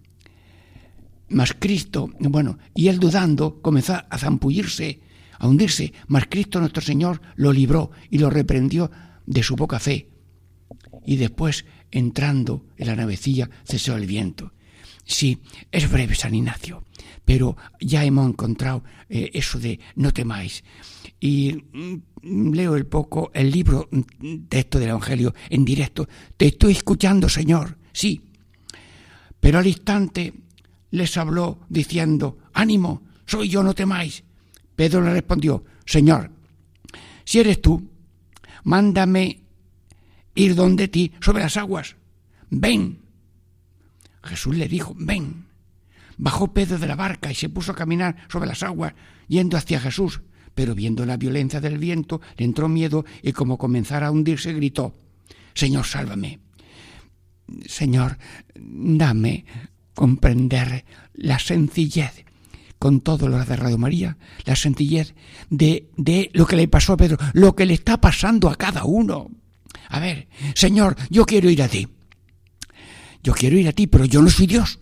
Mas 1.30 1.54
Cristo, 1.58 2.10
bueno, 2.20 2.58
y 2.74 2.88
él 2.88 3.00
dudando 3.00 3.62
comenzó 3.62 3.94
a 4.10 4.18
zampullirse, 4.18 5.00
a 5.38 5.48
hundirse, 5.48 5.94
mas 6.08 6.26
Cristo 6.28 6.60
nuestro 6.60 6.82
Señor 6.82 7.22
lo 7.36 7.54
libró 7.54 7.92
y 8.10 8.18
lo 8.18 8.30
reprendió 8.30 8.90
de 9.26 9.44
su 9.44 9.56
poca 9.56 9.80
fe. 9.80 10.10
Y 11.06 11.18
después, 11.18 11.66
entrando 11.92 12.66
en 12.78 12.88
la 12.88 12.96
navecilla, 12.96 13.50
cesó 13.64 13.96
el 13.96 14.08
viento. 14.08 14.54
Sí, 15.10 15.40
es 15.72 15.90
breve 15.90 16.14
San 16.14 16.36
Ignacio, 16.36 16.84
pero 17.26 17.58
ya 17.82 18.06
hemos 18.06 18.30
encontrado 18.30 18.84
eh, 19.10 19.32
eso 19.34 19.60
de 19.60 19.80
no 19.96 20.14
temáis. 20.14 20.64
Y 21.20 21.64
mm, 21.74 22.54
leo 22.54 22.76
el 22.76 22.86
poco 22.86 23.32
el 23.34 23.50
libro 23.50 23.90
texto 24.48 24.78
del 24.78 24.90
Evangelio 24.90 25.34
en 25.50 25.66
directo. 25.66 26.08
Te 26.38 26.46
estoy 26.46 26.74
escuchando, 26.74 27.28
Señor, 27.28 27.80
sí. 27.92 28.22
Pero 29.40 29.58
al 29.58 29.66
instante 29.66 30.32
les 30.92 31.18
habló 31.18 31.62
diciendo, 31.70 32.38
ánimo, 32.54 33.02
soy 33.26 33.50
yo, 33.50 33.64
no 33.64 33.74
temáis. 33.74 34.24
Pedro 34.76 35.02
le 35.02 35.12
respondió, 35.12 35.66
Señor, 35.88 36.30
si 37.26 37.40
eres 37.40 37.60
tú, 37.64 37.90
mándame 38.64 39.40
ir 40.36 40.54
donde 40.54 40.88
ti 40.88 41.14
sobre 41.20 41.42
las 41.42 41.58
aguas. 41.58 41.96
Ven. 42.52 43.09
Jesús 44.30 44.56
le 44.56 44.68
dijo, 44.68 44.96
ven. 44.98 45.46
Bajó 46.18 46.54
Pedro 46.54 46.78
de 46.78 46.88
la 46.88 46.96
barca 46.96 47.32
y 47.32 47.36
se 47.36 47.50
puso 47.50 47.72
a 47.72 47.76
caminar 47.76 48.16
sobre 48.30 48.48
las 48.48 48.64
aguas, 48.64 48.94
yendo 49.28 49.58
hacia 49.58 49.80
Jesús. 49.80 50.22
Pero 50.54 50.76
viendo 50.76 51.06
la 51.06 51.18
violencia 51.18 51.62
del 51.62 51.78
viento, 51.78 52.22
le 52.38 52.46
entró 52.46 52.68
miedo 52.68 53.06
y 53.24 53.32
como 53.32 53.58
comenzara 53.58 54.08
a 54.08 54.12
hundirse, 54.12 54.54
gritó, 54.54 54.94
Señor, 55.54 55.86
sálvame. 55.86 56.40
Señor, 57.66 58.18
dame 58.56 59.46
comprender 59.94 60.86
la 61.14 61.40
sencillez 61.40 62.26
con 62.78 63.02
todo 63.02 63.28
lo 63.28 63.44
de 63.44 63.78
María, 63.78 64.18
la 64.46 64.56
sencillez 64.56 65.14
de, 65.50 65.90
de 65.98 66.30
lo 66.34 66.46
que 66.46 66.56
le 66.56 66.68
pasó 66.68 66.94
a 66.94 66.98
Pedro, 66.98 67.18
lo 67.34 67.56
que 67.56 67.66
le 67.66 67.74
está 67.74 68.00
pasando 68.00 68.50
a 68.50 68.56
cada 68.56 68.86
uno. 68.86 69.30
A 69.90 70.00
ver, 70.00 70.28
Señor, 70.56 70.96
yo 71.10 71.26
quiero 71.26 71.50
ir 71.50 71.62
a 71.62 71.68
ti. 71.68 71.88
Yo 73.24 73.34
quiero 73.34 73.58
ir 73.58 73.68
a 73.68 73.74
ti, 73.74 73.88
pero 73.88 74.06
yo 74.06 74.22
no 74.22 74.30
soy 74.30 74.48
Dios. 74.48 74.80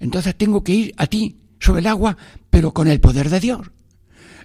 Entonces 0.00 0.36
tengo 0.36 0.62
que 0.62 0.74
ir 0.74 0.94
a 0.96 1.06
ti 1.06 1.38
sobre 1.60 1.80
el 1.80 1.86
agua, 1.86 2.16
pero 2.50 2.72
con 2.72 2.88
el 2.88 3.00
poder 3.00 3.30
de 3.30 3.40
Dios. 3.40 3.70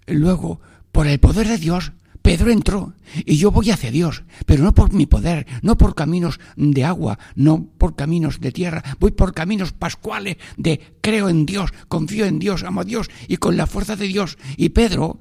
Luego, 0.07 0.59
por 0.91 1.07
el 1.07 1.19
poder 1.19 1.47
de 1.47 1.57
Dios, 1.57 1.93
Pedro 2.23 2.51
entró 2.51 2.93
y 3.25 3.35
yo 3.35 3.51
voy 3.51 3.69
hacia 3.69 3.91
Dios, 3.91 4.23
pero 4.45 4.63
no 4.63 4.73
por 4.73 4.93
mi 4.93 5.05
poder, 5.05 5.45
no 5.61 5.77
por 5.77 5.93
caminos 5.93 6.39
de 6.55 6.85
agua, 6.85 7.19
no 7.35 7.65
por 7.77 7.95
caminos 7.95 8.39
de 8.39 8.53
tierra, 8.53 8.81
voy 8.97 9.11
por 9.11 9.33
caminos 9.33 9.73
pascuales 9.73 10.37
de 10.55 10.79
creo 11.01 11.27
en 11.27 11.45
Dios, 11.45 11.71
confío 11.89 12.25
en 12.25 12.39
Dios, 12.39 12.63
amo 12.63 12.81
a 12.81 12.85
Dios 12.85 13.09
y 13.27 13.37
con 13.37 13.57
la 13.57 13.67
fuerza 13.67 13.97
de 13.97 14.07
Dios. 14.07 14.37
Y 14.55 14.69
Pedro 14.69 15.19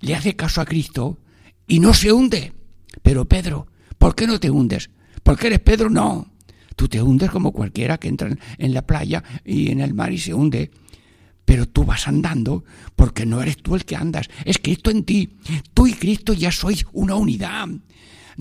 le 0.00 0.14
hace 0.14 0.36
caso 0.36 0.60
a 0.60 0.64
Cristo 0.64 1.18
y 1.66 1.80
no 1.80 1.92
se 1.92 2.12
hunde. 2.12 2.52
Pero 3.02 3.24
Pedro, 3.24 3.66
¿por 3.98 4.14
qué 4.14 4.28
no 4.28 4.38
te 4.38 4.50
hundes? 4.50 4.90
¿Porque 5.28 5.48
eres 5.48 5.60
Pedro? 5.60 5.90
No. 5.90 6.26
Tú 6.74 6.88
te 6.88 7.02
hundes 7.02 7.30
como 7.30 7.52
cualquiera 7.52 7.98
que 7.98 8.08
entra 8.08 8.34
en 8.56 8.72
la 8.72 8.80
playa 8.80 9.22
y 9.44 9.70
en 9.70 9.80
el 9.82 9.92
mar 9.92 10.10
y 10.10 10.16
se 10.16 10.32
hunde. 10.32 10.70
Pero 11.44 11.68
tú 11.68 11.84
vas 11.84 12.08
andando 12.08 12.64
porque 12.96 13.26
no 13.26 13.42
eres 13.42 13.58
tú 13.58 13.74
el 13.74 13.84
que 13.84 13.94
andas, 13.94 14.30
es 14.46 14.56
Cristo 14.56 14.90
en 14.90 15.04
ti. 15.04 15.36
Tú 15.74 15.86
y 15.86 15.92
Cristo 15.92 16.32
ya 16.32 16.50
sois 16.50 16.86
una 16.94 17.14
unidad. 17.14 17.68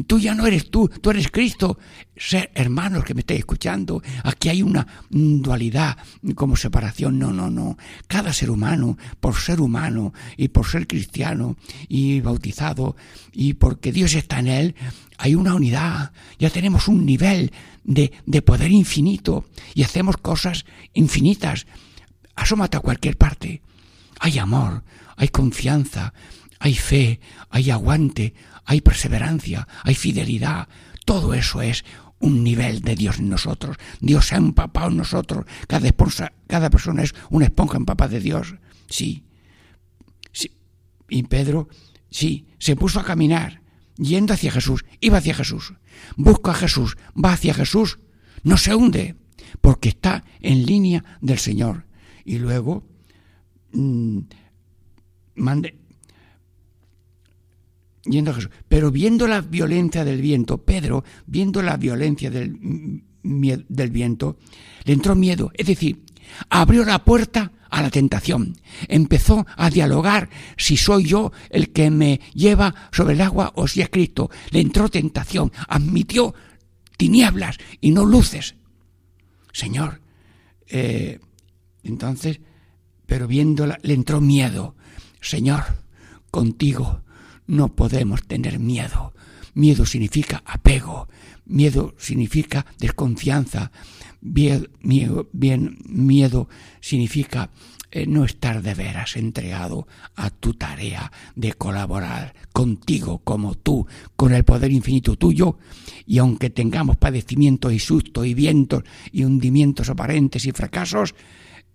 Tú 0.05 0.19
ya 0.19 0.35
no 0.35 0.45
eres 0.45 0.69
tú, 0.69 0.89
tú 1.01 1.09
eres 1.09 1.31
Cristo. 1.31 1.79
Ser 2.15 2.51
hermanos 2.53 3.03
que 3.03 3.13
me 3.13 3.21
estáis 3.21 3.39
escuchando, 3.39 4.01
aquí 4.23 4.49
hay 4.49 4.61
una 4.61 4.85
dualidad 5.09 5.97
como 6.35 6.55
separación. 6.55 7.17
No, 7.17 7.31
no, 7.31 7.49
no. 7.49 7.77
Cada 8.07 8.31
ser 8.31 8.51
humano, 8.51 8.97
por 9.19 9.35
ser 9.35 9.59
humano 9.59 10.13
y 10.35 10.49
por 10.49 10.67
ser 10.67 10.85
cristiano 10.85 11.57
y 11.87 12.21
bautizado 12.21 12.95
y 13.33 13.53
porque 13.53 13.91
Dios 13.91 14.13
está 14.13 14.39
en 14.39 14.47
él, 14.47 14.75
hay 15.17 15.33
una 15.33 15.55
unidad. 15.55 16.11
Ya 16.37 16.51
tenemos 16.51 16.87
un 16.87 17.05
nivel 17.05 17.51
de, 17.83 18.11
de 18.25 18.41
poder 18.43 18.71
infinito 18.71 19.45
y 19.73 19.83
hacemos 19.83 20.17
cosas 20.17 20.65
infinitas. 20.93 21.65
Asómate 22.35 22.77
a 22.77 22.81
cualquier 22.81 23.17
parte. 23.17 23.63
Hay 24.19 24.37
amor, 24.37 24.83
hay 25.15 25.29
confianza, 25.29 26.13
hay 26.59 26.75
fe, 26.75 27.19
hay 27.49 27.71
aguante, 27.71 28.33
hay 28.67 28.81
perseverancia, 28.81 29.65
hay 29.83 29.95
fidelidad. 29.95 30.67
Todo 31.05 31.33
eso 31.33 31.61
es 31.61 31.85
un 32.19 32.43
nivel 32.43 32.81
de 32.81 32.95
Dios 32.95 33.17
en 33.17 33.29
nosotros. 33.29 33.77
Dios 34.01 34.27
se 34.27 34.35
ha 34.35 34.39
empapado 34.39 34.89
en 34.89 34.97
nosotros. 34.97 35.45
Cada, 35.67 35.89
cada 36.47 36.69
persona 36.69 37.01
es 37.01 37.15
una 37.29 37.45
esponja 37.45 37.77
empapada 37.77 38.11
de 38.11 38.19
Dios. 38.19 38.55
Sí. 38.89 39.23
sí. 40.33 40.51
Y 41.07 41.23
Pedro, 41.23 41.69
sí, 42.11 42.47
se 42.59 42.75
puso 42.75 42.99
a 42.99 43.05
caminar, 43.05 43.61
yendo 43.95 44.33
hacia 44.33 44.51
Jesús. 44.51 44.83
Iba 44.99 45.19
hacia 45.19 45.33
Jesús. 45.33 45.73
Busca 46.17 46.51
a 46.51 46.55
Jesús, 46.55 46.97
va 47.15 47.31
hacia 47.31 47.53
Jesús. 47.53 47.99
No 48.43 48.57
se 48.57 48.75
hunde, 48.75 49.15
porque 49.61 49.87
está 49.87 50.25
en 50.41 50.65
línea 50.65 51.05
del 51.21 51.39
Señor. 51.39 51.85
Y 52.25 52.39
luego, 52.39 52.83
mmm, 53.71 54.19
mande, 55.35 55.86
yendo 58.09 58.31
a 58.31 58.33
Jesús. 58.35 58.51
Pero 58.67 58.91
viendo 58.91 59.27
la 59.27 59.41
violencia 59.41 60.03
del 60.05 60.21
viento, 60.21 60.59
Pedro, 60.59 61.03
viendo 61.25 61.61
la 61.61 61.77
violencia 61.77 62.29
del, 62.29 63.03
del 63.23 63.91
viento, 63.91 64.37
le 64.83 64.93
entró 64.93 65.15
miedo. 65.15 65.51
Es 65.53 65.67
decir, 65.67 66.03
abrió 66.49 66.83
la 66.85 67.03
puerta 67.03 67.51
a 67.69 67.81
la 67.81 67.89
tentación. 67.89 68.57
Empezó 68.87 69.45
a 69.55 69.69
dialogar 69.69 70.29
si 70.57 70.77
soy 70.77 71.05
yo 71.05 71.31
el 71.49 71.71
que 71.71 71.89
me 71.89 72.21
lleva 72.33 72.73
sobre 72.91 73.13
el 73.13 73.21
agua 73.21 73.51
o 73.55 73.67
si 73.67 73.81
es 73.81 73.89
Cristo. 73.89 74.29
Le 74.51 74.61
entró 74.61 74.89
tentación. 74.89 75.51
Admitió 75.67 76.33
tinieblas 76.97 77.57
y 77.81 77.91
no 77.91 78.05
luces. 78.05 78.55
Señor, 79.51 80.01
eh, 80.67 81.19
Entonces, 81.83 82.41
pero 83.05 83.27
viéndola, 83.27 83.79
le 83.81 83.93
entró 83.93 84.19
miedo. 84.19 84.75
Señor, 85.21 85.63
contigo 86.29 87.01
no 87.47 87.69
podemos 87.69 88.23
tener 88.23 88.59
miedo. 88.59 89.13
Miedo 89.53 89.85
significa 89.85 90.43
apego, 90.45 91.07
miedo 91.45 91.95
significa 91.97 92.65
desconfianza, 92.77 93.71
miedo, 94.21 95.29
bien, 95.31 95.79
miedo 95.85 96.47
significa 96.79 97.49
eh, 97.89 98.05
no 98.05 98.25
estar 98.25 98.61
de 98.61 98.73
veras 98.73 99.15
entregado 99.15 99.87
a 100.15 100.29
tu 100.29 100.53
tarea 100.53 101.11
de 101.35 101.53
colaborar 101.53 102.35
contigo 102.51 103.19
como 103.23 103.55
tú, 103.55 103.87
con 104.15 104.33
el 104.33 104.43
poder 104.43 104.71
infinito 104.71 105.15
tuyo, 105.15 105.57
y 106.05 106.17
aunque 106.17 106.49
tengamos 106.49 106.97
padecimientos 106.97 107.73
y 107.73 107.79
sustos 107.79 108.27
y 108.27 108.33
vientos 108.33 108.83
y 109.11 109.23
hundimientos 109.23 109.89
aparentes 109.89 110.45
y 110.45 110.51
fracasos, 110.51 111.15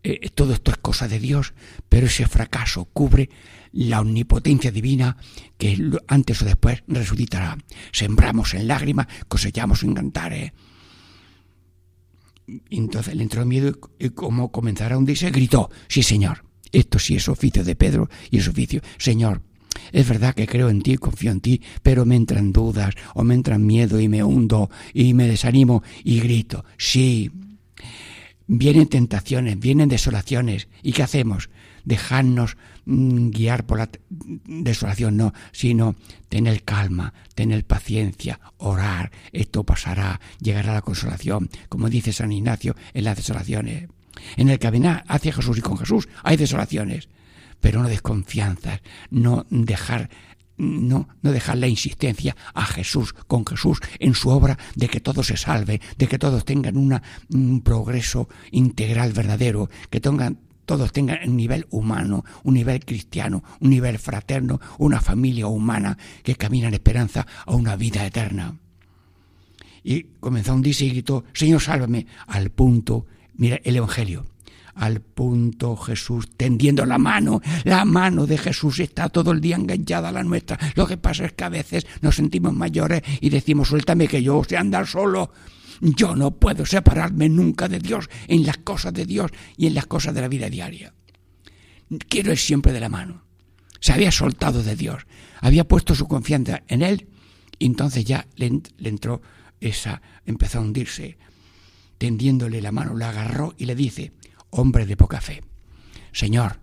eh, 0.03 0.31
todo 0.35 0.53
esto 0.53 0.71
es 0.71 0.79
cosa 0.79 1.09
de 1.09 1.19
Dios, 1.19 1.55
pero 1.89 2.07
ese 2.07 2.27
fracaso 2.27 2.87
cubre 2.87 3.31
la 3.73 4.01
omnipotencia 4.01 4.71
divina 4.71 5.17
que 5.57 5.79
antes 6.09 6.43
o 6.43 6.45
después 6.45 6.83
resucitará. 6.87 7.57
Sembramos 7.93 8.55
en 8.55 8.69
lágrimas, 8.69 9.07
cosechamos 9.29 9.83
en 9.83 9.95
cantares. 9.95 10.53
Entonces 12.71 13.15
le 13.15 13.23
entró 13.23 13.47
miedo 13.47 13.79
y 13.99 14.11
como 14.11 14.51
comenzara 14.51 14.99
un 14.99 15.05
día 15.05 15.17
se 15.17 15.31
gritó, 15.31 15.71
sí 15.89 16.03
señor, 16.03 16.45
esto 16.73 16.99
sí 16.99 17.17
es 17.17 17.29
oficio 17.29 17.65
de 17.65 17.77
Pedro 17.77 18.11
y 18.31 18.39
es 18.39 18.49
oficio, 18.49 18.83
señor, 18.99 19.43
es 19.93 20.09
verdad 20.09 20.35
que 20.35 20.47
creo 20.47 20.69
en 20.69 20.83
ti, 20.83 20.97
confío 20.97 21.31
en 21.31 21.41
ti, 21.41 21.63
pero 21.83 22.05
me 22.05 22.17
entran 22.17 22.53
dudas 22.53 22.95
o 23.15 23.23
me 23.25 23.35
entran 23.35 23.65
miedo 23.65 24.01
y 24.01 24.09
me 24.09 24.23
hundo 24.23 24.71
y 24.93 25.15
me 25.15 25.29
desanimo 25.29 25.83
y 26.05 26.21
grito, 26.21 26.65
sí. 26.77 27.31
Vienen 28.47 28.89
tentaciones, 28.89 29.59
vienen 29.59 29.89
desolaciones. 29.89 30.69
¿Y 30.83 30.93
qué 30.93 31.03
hacemos? 31.03 31.51
Dejarnos 31.85 32.57
mm, 32.85 33.31
guiar 33.31 33.65
por 33.65 33.79
la 33.79 33.89
desolación, 34.09 35.17
no, 35.17 35.33
sino 35.53 35.97
tener 36.29 36.63
calma, 36.63 37.15
tener 37.35 37.65
paciencia, 37.65 38.41
orar, 38.59 39.11
esto 39.33 39.65
pasará, 39.65 40.21
llegará 40.41 40.75
la 40.75 40.83
consolación, 40.83 41.51
como 41.69 41.89
dice 41.89 42.13
San 42.13 42.33
Ignacio 42.33 42.77
en 42.95 43.05
las 43.05 43.17
desolaciones. 43.17 43.89
En 44.37 44.49
el 44.49 44.59
caminar 44.59 45.05
hacia 45.09 45.33
Jesús 45.33 45.59
y 45.59 45.63
con 45.63 45.79
Jesús 45.79 46.09
hay 46.23 46.37
desolaciones, 46.37 47.09
pero 47.61 47.83
no 47.83 47.89
desconfianzas, 47.89 48.81
no 49.11 49.47
dejar 49.51 50.11
no, 50.57 51.09
no 51.23 51.33
dejar 51.33 51.59
la 51.59 51.69
insistencia 51.69 52.37
a 52.55 52.65
Jesús, 52.65 53.15
con 53.27 53.45
Jesús, 53.47 53.79
en 53.99 54.15
su 54.15 54.31
obra 54.31 54.59
de 54.75 54.89
que 54.89 55.01
todo 55.01 55.23
se 55.23 55.37
salve, 55.37 55.81
de 55.97 56.07
que 56.07 56.19
todos 56.19 56.45
tengan 56.45 56.77
un 56.77 57.61
progreso 57.63 58.29
integral 58.51 59.13
verdadero, 59.13 59.71
que 59.91 60.01
tengan 60.01 60.39
todos 60.65 60.93
tengan 60.93 61.29
un 61.29 61.37
nivel 61.37 61.67
humano, 61.71 62.25
un 62.45 62.55
nivel 62.55 62.85
cristiano, 62.85 63.43
un 63.61 63.71
nivel 63.71 63.99
fraterno, 63.99 64.61
una 64.79 65.01
familia 65.01 65.49
humana 65.49 65.99
que 66.23 66.37
camina 66.37 66.69
en 66.69 66.75
esperanza 66.75 67.27
a 67.45 67.55
una 67.55 67.77
vida 67.77 68.07
eterna. 68.07 68.57
Y 69.83 70.05
comenzó 70.21 70.55
un 70.55 70.63
día 70.63 70.73
y 70.73 71.05
Señor, 71.33 71.61
sálvame, 71.61 72.07
al 72.29 72.51
punto, 72.51 73.07
mira 73.35 73.61
el 73.65 73.77
Evangelio, 73.77 74.25
al 74.75 75.01
punto 75.01 75.77
Jesús 75.77 76.31
tendiendo 76.37 76.87
la 76.87 76.99
mano, 76.99 77.41
la 77.65 77.85
mano 77.85 78.27
de 78.27 78.39
Jesús 78.39 78.81
está 78.81 79.09
todo 79.09 79.33
el 79.33 79.41
día 79.41 79.57
enganchada 79.57 80.09
a 80.09 80.13
la 80.13 80.25
nuestra. 80.25 80.59
Lo 80.75 80.87
que 80.87 80.97
pasa 80.97 81.25
es 81.25 81.33
que 81.33 81.45
a 81.45 81.49
veces 81.49 81.87
nos 82.01 82.17
sentimos 82.17 82.55
mayores 82.55 83.03
y 83.21 83.31
decimos, 83.31 83.69
suéltame 83.69 84.09
que 84.09 84.23
yo 84.23 84.43
sé 84.45 84.57
andar 84.57 84.87
solo. 84.87 85.33
Yo 85.81 86.15
no 86.15 86.31
puedo 86.31 86.65
separarme 86.65 87.29
nunca 87.29 87.69
de 87.69 87.81
Dios 87.81 88.09
en 88.29 88.47
las 88.47 88.59
cosas 88.59 88.95
de 88.95 89.05
Dios 89.05 89.31
y 89.57 89.67
en 89.67 89.75
las 89.75 89.87
cosas 89.87 90.15
de 90.15 90.21
la 90.21 90.29
vida 90.29 90.49
diaria. 90.49 90.95
Quiero 92.09 92.33
ir 92.33 92.39
siempre 92.39 92.73
de 92.73 92.81
la 92.81 92.89
mano. 92.89 93.25
Se 93.81 93.93
había 93.93 94.13
soltado 94.13 94.63
de 94.63 94.77
Dios, 94.77 95.07
había 95.41 95.67
puesto 95.67 95.97
su 95.97 96.07
confianza 96.07 96.63
en 96.69 96.83
Él 96.83 97.09
y 97.59 97.67
entonces 97.67 98.05
ya 98.05 98.27
le, 98.37 98.61
entró 98.79 99.23
esa, 99.61 100.03
empezó 100.25 100.59
a 100.59 100.63
hundirse. 100.63 101.19
Tendiéndole 101.99 102.61
la 102.61 102.73
mano, 102.73 102.97
la 102.97 103.11
agarró 103.11 103.55
y 103.59 103.67
le 103.67 103.75
dice, 103.75 104.13
hombre 104.53 104.87
de 104.87 104.97
poca 104.97 105.21
fe, 105.21 105.43
Señor, 106.13 106.61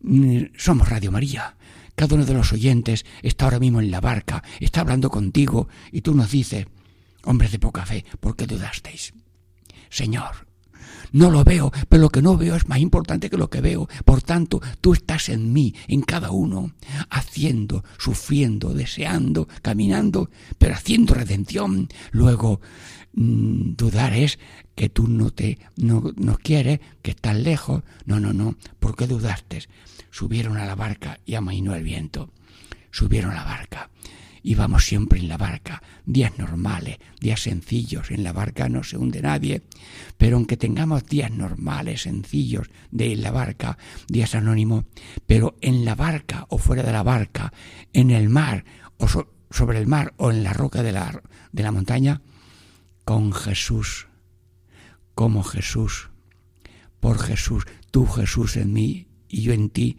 mm, 0.00 0.56
somos 0.56 0.88
Radio 0.88 1.12
María. 1.12 1.56
Cada 1.94 2.14
uno 2.14 2.24
de 2.24 2.34
los 2.34 2.52
oyentes 2.52 3.04
está 3.22 3.46
ahora 3.46 3.58
mismo 3.58 3.80
en 3.80 3.90
la 3.90 4.00
barca, 4.00 4.44
está 4.60 4.80
hablando 4.80 5.10
contigo 5.10 5.68
y 5.92 6.02
tú 6.02 6.14
nos 6.14 6.30
dices, 6.30 6.66
Hombres 7.24 7.50
de 7.50 7.58
poca 7.58 7.84
fe, 7.84 8.04
¿por 8.20 8.36
qué 8.36 8.46
dudasteis? 8.46 9.12
Señor, 9.90 10.45
no 11.16 11.30
lo 11.30 11.44
veo, 11.44 11.72
pero 11.88 12.02
lo 12.02 12.10
que 12.10 12.20
no 12.20 12.36
veo 12.36 12.54
es 12.56 12.68
más 12.68 12.78
importante 12.78 13.30
que 13.30 13.38
lo 13.38 13.48
que 13.48 13.62
veo. 13.62 13.88
Por 14.04 14.20
tanto, 14.20 14.60
tú 14.82 14.92
estás 14.92 15.30
en 15.30 15.50
mí, 15.50 15.74
en 15.88 16.02
cada 16.02 16.30
uno, 16.30 16.72
haciendo, 17.08 17.84
sufriendo, 17.98 18.74
deseando, 18.74 19.48
caminando, 19.62 20.28
pero 20.58 20.74
haciendo 20.74 21.14
redención. 21.14 21.88
Luego, 22.10 22.60
mm, 23.14 23.76
dudar 23.76 24.12
es 24.12 24.38
que 24.74 24.90
tú 24.90 25.08
no 25.08 25.30
te 25.30 25.58
no, 25.76 26.12
no 26.16 26.36
quieres, 26.36 26.80
que 27.00 27.12
estás 27.12 27.36
lejos. 27.36 27.82
No, 28.04 28.20
no, 28.20 28.34
no. 28.34 28.56
¿Por 28.78 28.94
qué 28.94 29.06
dudaste? 29.06 29.62
Subieron 30.10 30.58
a 30.58 30.66
la 30.66 30.74
barca 30.74 31.18
y 31.24 31.34
amainó 31.34 31.74
el 31.74 31.82
viento. 31.82 32.28
Subieron 32.90 33.30
a 33.30 33.36
la 33.36 33.44
barca 33.44 33.88
íbamos 34.46 34.84
siempre 34.84 35.18
en 35.18 35.26
la 35.28 35.36
barca, 35.36 35.82
días 36.04 36.38
normales, 36.38 36.98
días 37.20 37.42
sencillos, 37.42 38.12
en 38.12 38.22
la 38.22 38.32
barca 38.32 38.68
no 38.68 38.84
se 38.84 38.96
hunde 38.96 39.20
nadie, 39.20 39.62
pero 40.16 40.36
aunque 40.36 40.56
tengamos 40.56 41.04
días 41.04 41.32
normales, 41.32 42.02
sencillos 42.02 42.70
de 42.92 43.16
la 43.16 43.32
barca, 43.32 43.76
días 44.06 44.36
anónimos, 44.36 44.84
pero 45.26 45.56
en 45.60 45.84
la 45.84 45.96
barca 45.96 46.46
o 46.48 46.58
fuera 46.58 46.84
de 46.84 46.92
la 46.92 47.02
barca, 47.02 47.52
en 47.92 48.12
el 48.12 48.28
mar 48.28 48.64
o 48.98 49.08
sobre 49.50 49.80
el 49.80 49.88
mar 49.88 50.14
o 50.16 50.30
en 50.30 50.44
la 50.44 50.52
roca 50.52 50.84
de 50.84 50.92
la, 50.92 51.20
de 51.50 51.62
la 51.64 51.72
montaña, 51.72 52.22
con 53.04 53.32
Jesús, 53.32 54.06
como 55.16 55.42
Jesús, 55.42 56.10
por 57.00 57.18
Jesús, 57.18 57.64
tú 57.90 58.06
Jesús 58.06 58.56
en 58.56 58.72
mí 58.72 59.08
y 59.28 59.42
yo 59.42 59.52
en 59.52 59.70
ti, 59.70 59.98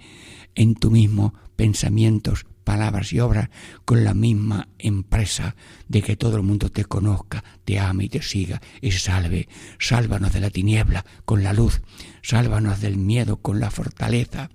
en 0.56 0.74
tu 0.76 0.90
mismo 0.90 1.34
pensamientos, 1.58 2.46
palabras 2.68 3.14
y 3.14 3.22
obras 3.22 3.50
con 3.86 4.04
la 4.04 4.14
misma 4.14 4.68
empresa 4.78 5.56
de 5.88 6.02
que 6.02 6.18
todo 6.18 6.36
el 6.36 6.44
mundo 6.44 6.70
te 6.70 6.84
conozca, 6.84 7.42
te 7.64 7.80
ame 7.80 8.04
y 8.04 8.10
te 8.10 8.22
siga 8.22 8.62
y 8.82 8.92
salve. 8.92 9.48
Sálvanos 9.80 10.34
de 10.34 10.42
la 10.42 10.50
tiniebla 10.50 11.06
con 11.24 11.44
la 11.44 11.54
luz, 11.54 11.80
sálvanos 12.22 12.82
del 12.82 12.98
miedo 12.98 13.38
con 13.38 13.62
la 13.62 13.72
fortaleza, 13.72 14.50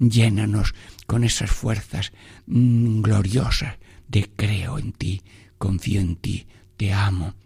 llénanos 0.00 0.74
con 1.06 1.22
esas 1.22 1.52
fuerzas 1.52 2.10
mm, 2.46 3.00
gloriosas 3.00 3.76
de 4.08 4.28
creo 4.34 4.80
en 4.80 4.90
ti, 4.90 5.22
confío 5.56 6.00
en 6.00 6.16
ti, 6.16 6.48
te 6.76 6.92
amo, 6.92 7.36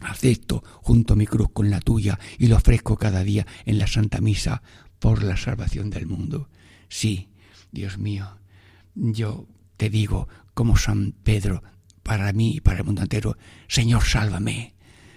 acepto 0.00 0.62
junto 0.82 1.14
a 1.14 1.16
mi 1.16 1.26
cruz 1.26 1.48
con 1.54 1.70
la 1.70 1.80
tuya 1.80 2.18
y 2.36 2.48
lo 2.48 2.56
ofrezco 2.56 2.98
cada 2.98 3.24
día 3.24 3.46
en 3.64 3.78
la 3.78 3.86
Santa 3.86 4.20
Misa 4.20 4.60
por 4.98 5.22
la 5.22 5.38
salvación 5.38 5.88
del 5.88 6.04
mundo. 6.04 6.50
Sí, 6.90 7.30
Dios 7.72 7.96
mío, 7.96 8.37
yo 8.98 9.46
te 9.76 9.90
digo, 9.90 10.28
como 10.54 10.76
San 10.76 11.12
Pedro, 11.22 11.62
para 12.02 12.32
mí 12.32 12.56
y 12.56 12.60
para 12.60 12.78
el 12.78 12.84
mundo 12.84 13.02
entero, 13.02 13.36
Señor, 13.68 14.04
sálvame, 14.04 14.74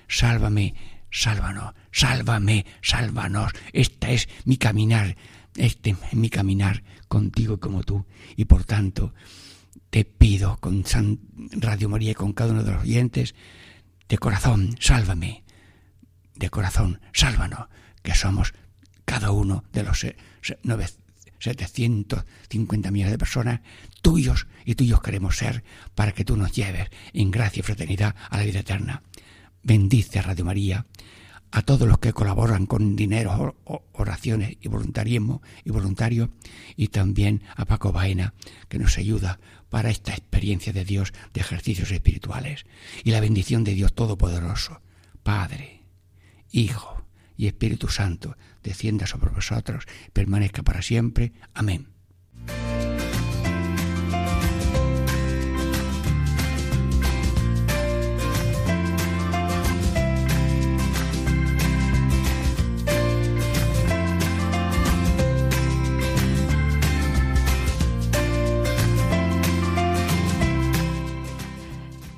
sálvame, 0.08 0.76
sálvanos, 1.10 1.74
sálvame, 1.92 2.66
sálvanos. 2.82 3.52
Esta 3.74 4.12
es 4.12 4.30
mi 4.46 4.58
caminar, 4.58 5.18
este 5.56 5.92
es 5.92 6.14
mi 6.14 6.30
caminar 6.30 6.84
contigo 7.08 7.60
como 7.60 7.84
tú. 7.84 8.06
Y 8.36 8.46
por 8.46 8.64
tanto, 8.66 9.14
te 9.90 10.06
pido 10.06 10.58
con 10.58 10.86
San 10.86 11.20
Radio 11.52 11.90
María 11.90 12.12
y 12.12 12.16
con 12.16 12.34
cada 12.34 12.52
uno 12.52 12.64
de 12.64 12.72
los 12.72 12.82
oyentes, 12.84 13.36
de 14.08 14.18
corazón, 14.18 14.76
sálvame, 14.80 15.44
de 16.36 16.50
corazón, 16.50 17.02
sálvanos, 17.14 17.68
que 18.04 18.16
somos 18.16 18.54
cada 19.06 19.32
uno 19.32 19.64
de 19.74 19.84
los 19.84 20.06
750 21.42 22.92
millones 22.92 23.12
de 23.12 23.18
personas, 23.18 23.62
tuyos 24.02 24.48
y 24.66 24.76
tuyos 24.76 25.02
queremos 25.02 25.38
ser 25.38 25.64
para 25.96 26.12
que 26.12 26.24
tú 26.24 26.38
nos 26.38 26.52
lleves 26.52 26.90
en 27.14 27.32
gracia 27.32 27.62
y 27.62 27.64
fraternidad 27.64 28.16
a 28.30 28.38
la 28.38 28.44
vida 28.44 28.60
eterna. 28.60 29.04
Bendice 29.64 30.20
a 30.20 30.24
Radio 30.24 30.46
María, 30.46 30.86
a 31.52 31.62
todos 31.64 31.88
los 31.88 32.00
que 32.00 32.14
colaboran 32.14 32.66
con 32.66 32.96
dinero, 32.96 33.56
oraciones 33.92 34.58
y 34.62 34.68
voluntarismo 34.70 35.42
y 35.66 35.72
voluntarios, 35.72 36.30
y 36.78 36.88
también 36.88 37.44
a 37.56 37.66
Paco 37.66 37.92
Baena, 37.92 38.34
que 38.70 38.80
nos 38.80 38.98
ayuda 38.98 39.40
para 39.70 39.90
esta 39.90 40.14
experiencia 40.14 40.74
de 40.74 40.86
Dios 40.86 41.14
de 41.34 41.42
ejercicios 41.42 41.92
espirituales. 41.92 42.66
Y 43.04 43.12
la 43.12 43.20
bendición 43.20 43.64
de 43.64 43.74
Dios 43.74 43.94
Todopoderoso, 43.94 44.82
Padre, 45.24 45.84
Hijo 46.52 47.06
y 47.38 47.48
Espíritu 47.48 47.88
Santo, 47.88 48.38
descienda 48.64 49.08
sobre 49.08 49.32
vosotros, 49.32 49.86
permanezca 50.14 50.64
para 50.64 50.82
siempre. 50.82 51.34
Amén. 51.54 51.88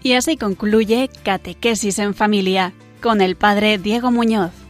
Y 0.03 0.13
así 0.13 0.35
concluye 0.35 1.09
Catequesis 1.23 1.97
en 1.97 2.13
Familia 2.13 2.73
con 3.01 3.21
el 3.21 3.37
Padre 3.37 3.77
Diego 3.77 4.11
Muñoz. 4.11 4.62